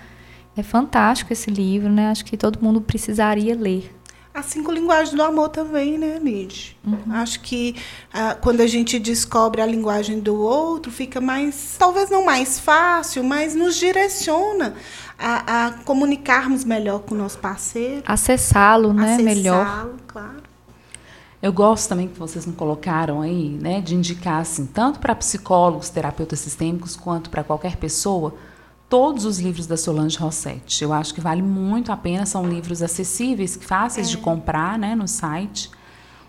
[0.57, 2.09] é fantástico esse livro, né?
[2.09, 3.95] Acho que todo mundo precisaria ler.
[4.34, 6.77] As cinco linguagens do amor também, né, Lid?
[6.86, 6.99] Uhum.
[7.11, 7.75] Acho que
[8.13, 13.23] ah, quando a gente descobre a linguagem do outro, fica mais, talvez não mais fácil,
[13.23, 14.73] mas nos direciona
[15.19, 18.03] a, a comunicarmos melhor com o nosso parceiro.
[18.05, 19.89] Acessá-lo, né, Acessá melhor.
[20.07, 20.41] claro.
[21.41, 25.89] Eu gosto também que vocês não colocaram aí, né, de indicar assim, tanto para psicólogos,
[25.89, 28.36] terapeutas sistêmicos, quanto para qualquer pessoa,
[28.91, 30.83] todos os livros da Solange Rossetti.
[30.83, 34.09] Eu acho que vale muito a pena, são livros acessíveis, fáceis é.
[34.09, 35.71] de comprar, né, no site.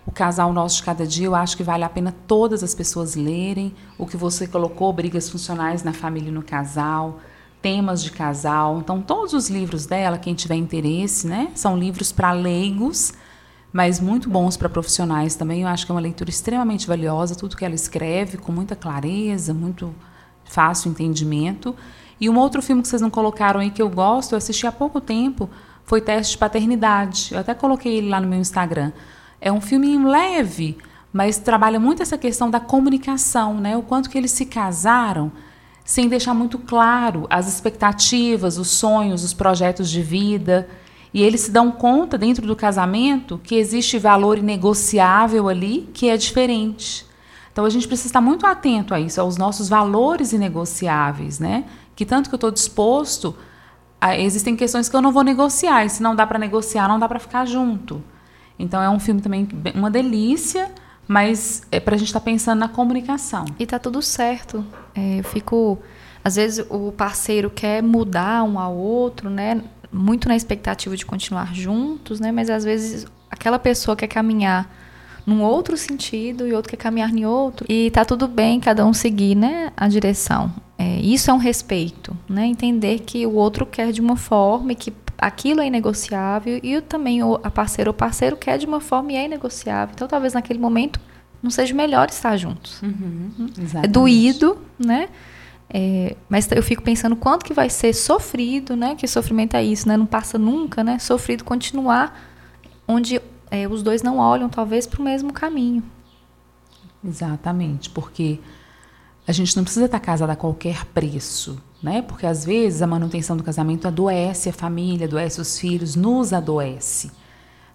[0.05, 3.15] O Casal Nosso de Cada Dia, eu acho que vale a pena todas as pessoas
[3.15, 3.75] lerem.
[3.97, 7.19] O que você colocou, Brigas Funcionais na Família e no Casal,
[7.61, 8.79] temas de casal.
[8.79, 13.11] Então, todos os livros dela, quem tiver interesse, né, são livros para leigos,
[13.73, 15.63] mas muito bons para profissionais também.
[15.63, 19.53] Eu acho que é uma leitura extremamente valiosa, tudo que ela escreve com muita clareza,
[19.53, 19.93] muito
[20.45, 21.75] fácil entendimento.
[22.23, 24.71] E um outro filme que vocês não colocaram aí que eu gosto, eu assisti há
[24.71, 25.49] pouco tempo,
[25.83, 27.33] foi Teste de Paternidade.
[27.33, 28.93] Eu até coloquei ele lá no meu Instagram.
[29.41, 30.77] É um filme leve,
[31.11, 33.75] mas trabalha muito essa questão da comunicação, né?
[33.75, 35.33] O quanto que eles se casaram
[35.83, 40.69] sem deixar muito claro as expectativas, os sonhos, os projetos de vida.
[41.13, 46.15] E eles se dão conta, dentro do casamento, que existe valor inegociável ali que é
[46.15, 47.05] diferente.
[47.51, 51.65] Então a gente precisa estar muito atento a isso, aos nossos valores inegociáveis, né?
[51.95, 53.35] Que tanto que eu estou disposto,
[53.99, 56.99] a, existem questões que eu não vou negociar, e se não dá para negociar, não
[56.99, 58.03] dá para ficar junto.
[58.57, 60.71] Então é um filme também uma delícia
[61.07, 63.45] mas é para a gente estar tá pensando na comunicação.
[63.59, 64.65] E tá tudo certo.
[64.95, 65.79] É, eu fico.
[66.23, 69.61] Às vezes o parceiro quer mudar um ao outro, né?
[69.91, 72.31] Muito na expectativa de continuar juntos, né?
[72.31, 74.69] Mas às vezes aquela pessoa quer caminhar
[75.25, 77.65] num outro sentido e outro quer caminhar em outro.
[77.69, 79.71] E tá tudo bem cada um seguir, né?
[79.75, 80.51] A direção.
[80.77, 82.45] É, isso é um respeito, né?
[82.45, 87.23] Entender que o outro quer de uma forma e que aquilo é inegociável e também
[87.23, 89.93] o, a parceira ou parceiro quer de uma forma e é inegociável.
[89.95, 90.99] Então, talvez naquele momento
[91.41, 92.81] não seja melhor estar juntos.
[92.81, 93.49] Uhum,
[93.81, 95.09] é doído, né?
[95.69, 98.95] É, mas eu fico pensando quanto que vai ser sofrido, né?
[98.95, 99.97] Que sofrimento é isso, né?
[99.97, 100.99] Não passa nunca, né?
[100.99, 102.17] Sofrido continuar
[102.87, 103.19] onde
[103.53, 105.83] é, os dois não olham, talvez, para o mesmo caminho.
[107.05, 108.39] Exatamente, porque
[109.27, 112.01] a gente não precisa estar casada a qualquer preço, né?
[112.01, 117.11] Porque às vezes a manutenção do casamento adoece a família, adoece os filhos, nos adoece.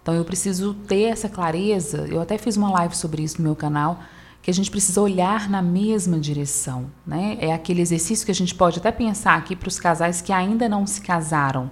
[0.01, 2.05] Então eu preciso ter essa clareza.
[2.09, 4.01] Eu até fiz uma live sobre isso no meu canal,
[4.41, 7.37] que a gente precisa olhar na mesma direção, né?
[7.39, 10.67] É aquele exercício que a gente pode até pensar aqui para os casais que ainda
[10.67, 11.71] não se casaram,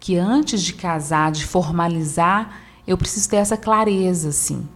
[0.00, 4.66] que antes de casar, de formalizar eu preciso ter essa clareza, assim.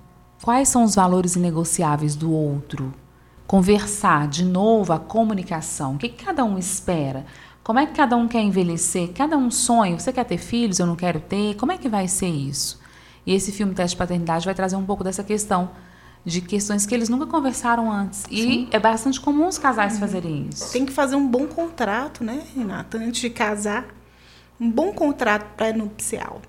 [0.43, 2.93] Quais são os valores inegociáveis do outro?
[3.47, 5.95] Conversar, de novo, a comunicação.
[5.95, 7.25] O que cada um espera?
[7.65, 9.13] Como é que cada um quer envelhecer?
[9.15, 9.99] Cada um sonha.
[9.99, 10.79] Você quer ter filhos?
[10.79, 11.55] Eu não quero ter.
[11.57, 12.79] Como é que vai ser isso?
[13.25, 15.71] E esse filme Teste de Paternidade vai trazer um pouco dessa questão
[16.23, 18.25] de questões que eles nunca conversaram antes.
[18.31, 18.69] E Sim.
[18.73, 20.01] é bastante comum os casais uhum.
[20.01, 20.71] fazerem isso.
[20.71, 22.99] Tem que fazer um bom contrato, né, Renata?
[22.99, 23.87] Antes de casar,
[24.61, 26.43] um bom contrato pré-nupcial.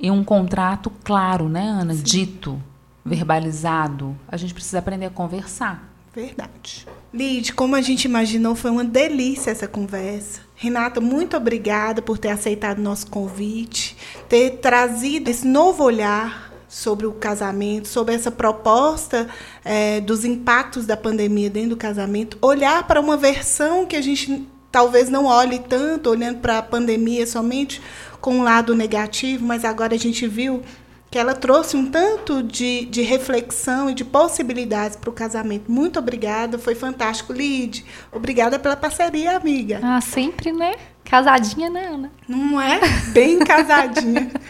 [0.00, 1.92] E um contrato claro, né, Ana?
[1.92, 2.02] Sim.
[2.02, 2.62] Dito,
[3.04, 4.16] verbalizado.
[4.26, 5.90] A gente precisa aprender a conversar.
[6.14, 6.86] Verdade.
[7.12, 10.40] Lid, como a gente imaginou, foi uma delícia essa conversa.
[10.56, 13.96] Renata, muito obrigada por ter aceitado nosso convite,
[14.28, 19.28] ter trazido esse novo olhar sobre o casamento, sobre essa proposta
[19.64, 24.46] é, dos impactos da pandemia dentro do casamento, olhar para uma versão que a gente
[24.70, 27.82] talvez não olhe tanto, olhando para a pandemia somente
[28.20, 30.62] com um lado negativo, mas agora a gente viu
[31.10, 35.70] que ela trouxe um tanto de, de reflexão e de possibilidades para o casamento.
[35.70, 37.84] Muito obrigada, foi fantástico, Lid.
[38.12, 39.80] Obrigada pela parceria, amiga.
[39.82, 40.74] Ah, sempre, né?
[41.04, 42.12] Casadinha, né, Ana?
[42.28, 42.78] Não é?
[43.12, 44.30] Bem casadinha.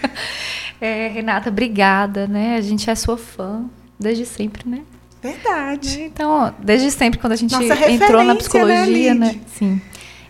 [0.82, 2.56] É, Renata, obrigada, né?
[2.56, 3.66] A gente é sua fã
[3.98, 4.80] desde sempre, né?
[5.22, 6.00] Verdade.
[6.00, 9.32] Então, desde sempre, quando a gente entrou na né, psicologia, né?
[9.34, 9.40] né?
[9.46, 9.82] Sim.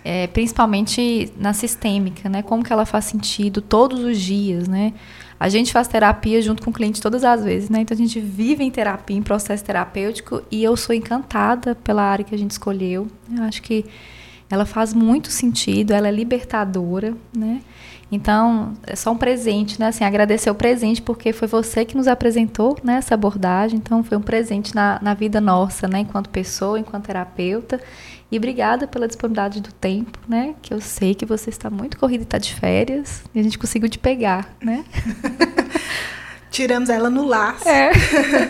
[0.02, 2.42] É, principalmente na sistêmica, né?
[2.42, 4.94] Como que ela faz sentido todos os dias, né?
[5.38, 7.80] A gente faz terapia junto com o cliente todas as vezes, né?
[7.80, 12.24] Então a gente vive em terapia, em processo terapêutico, e eu sou encantada pela área
[12.24, 13.08] que a gente escolheu.
[13.34, 13.84] Eu acho que
[14.50, 17.62] ela faz muito sentido, ela é libertadora, né?
[18.12, 19.86] Então, é só um presente, né?
[19.86, 23.78] Assim, agradecer o presente, porque foi você que nos apresentou né, essa abordagem.
[23.78, 26.00] Então, foi um presente na, na vida nossa, né?
[26.00, 27.80] Enquanto pessoa, enquanto terapeuta.
[28.30, 30.54] E obrigada pela disponibilidade do tempo, né?
[30.62, 33.24] Que eu sei que você está muito corrida e está de férias.
[33.34, 34.84] E a gente conseguiu te pegar, né?
[36.50, 37.68] Tiramos ela no laço.
[37.68, 37.90] É.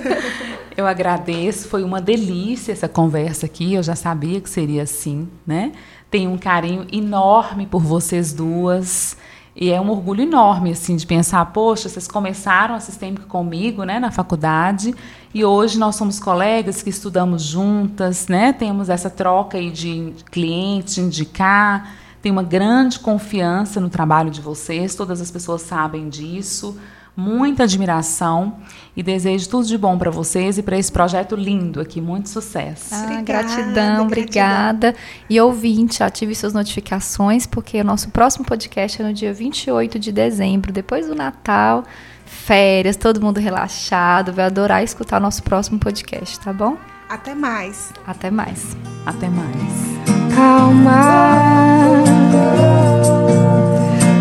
[0.77, 3.75] eu agradeço, foi uma delícia essa conversa aqui.
[3.75, 5.73] Eu já sabia que seria assim, né?
[6.11, 9.17] Tenho um carinho enorme por vocês duas.
[9.55, 13.99] E é um orgulho enorme, assim, de pensar, poxa, vocês começaram a sistêmica comigo, né,
[13.99, 14.95] na faculdade,
[15.35, 20.95] e hoje nós somos colegas que estudamos juntas, né, temos essa troca aí de clientes,
[20.95, 26.79] de indicar, tem uma grande confiança no trabalho de vocês, todas as pessoas sabem disso
[27.17, 28.57] muita admiração
[28.97, 32.01] e desejo tudo de bom para vocês e para esse projeto lindo aqui.
[32.01, 32.95] Muito sucesso.
[32.95, 34.95] Ah, obrigada, gratidão, obrigada.
[35.29, 40.13] E ouvinte, ative suas notificações, porque o nosso próximo podcast é no dia 28 de
[40.13, 41.85] dezembro, depois do Natal,
[42.25, 44.33] férias, todo mundo relaxado.
[44.33, 46.77] Vai adorar escutar o nosso próximo podcast, tá bom?
[47.09, 47.93] Até mais.
[48.07, 48.77] Até mais.
[49.05, 50.35] Até mais.
[50.35, 51.31] Calma.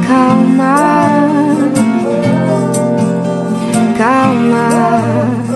[0.07, 1.78] Calma.
[3.99, 5.48] calma.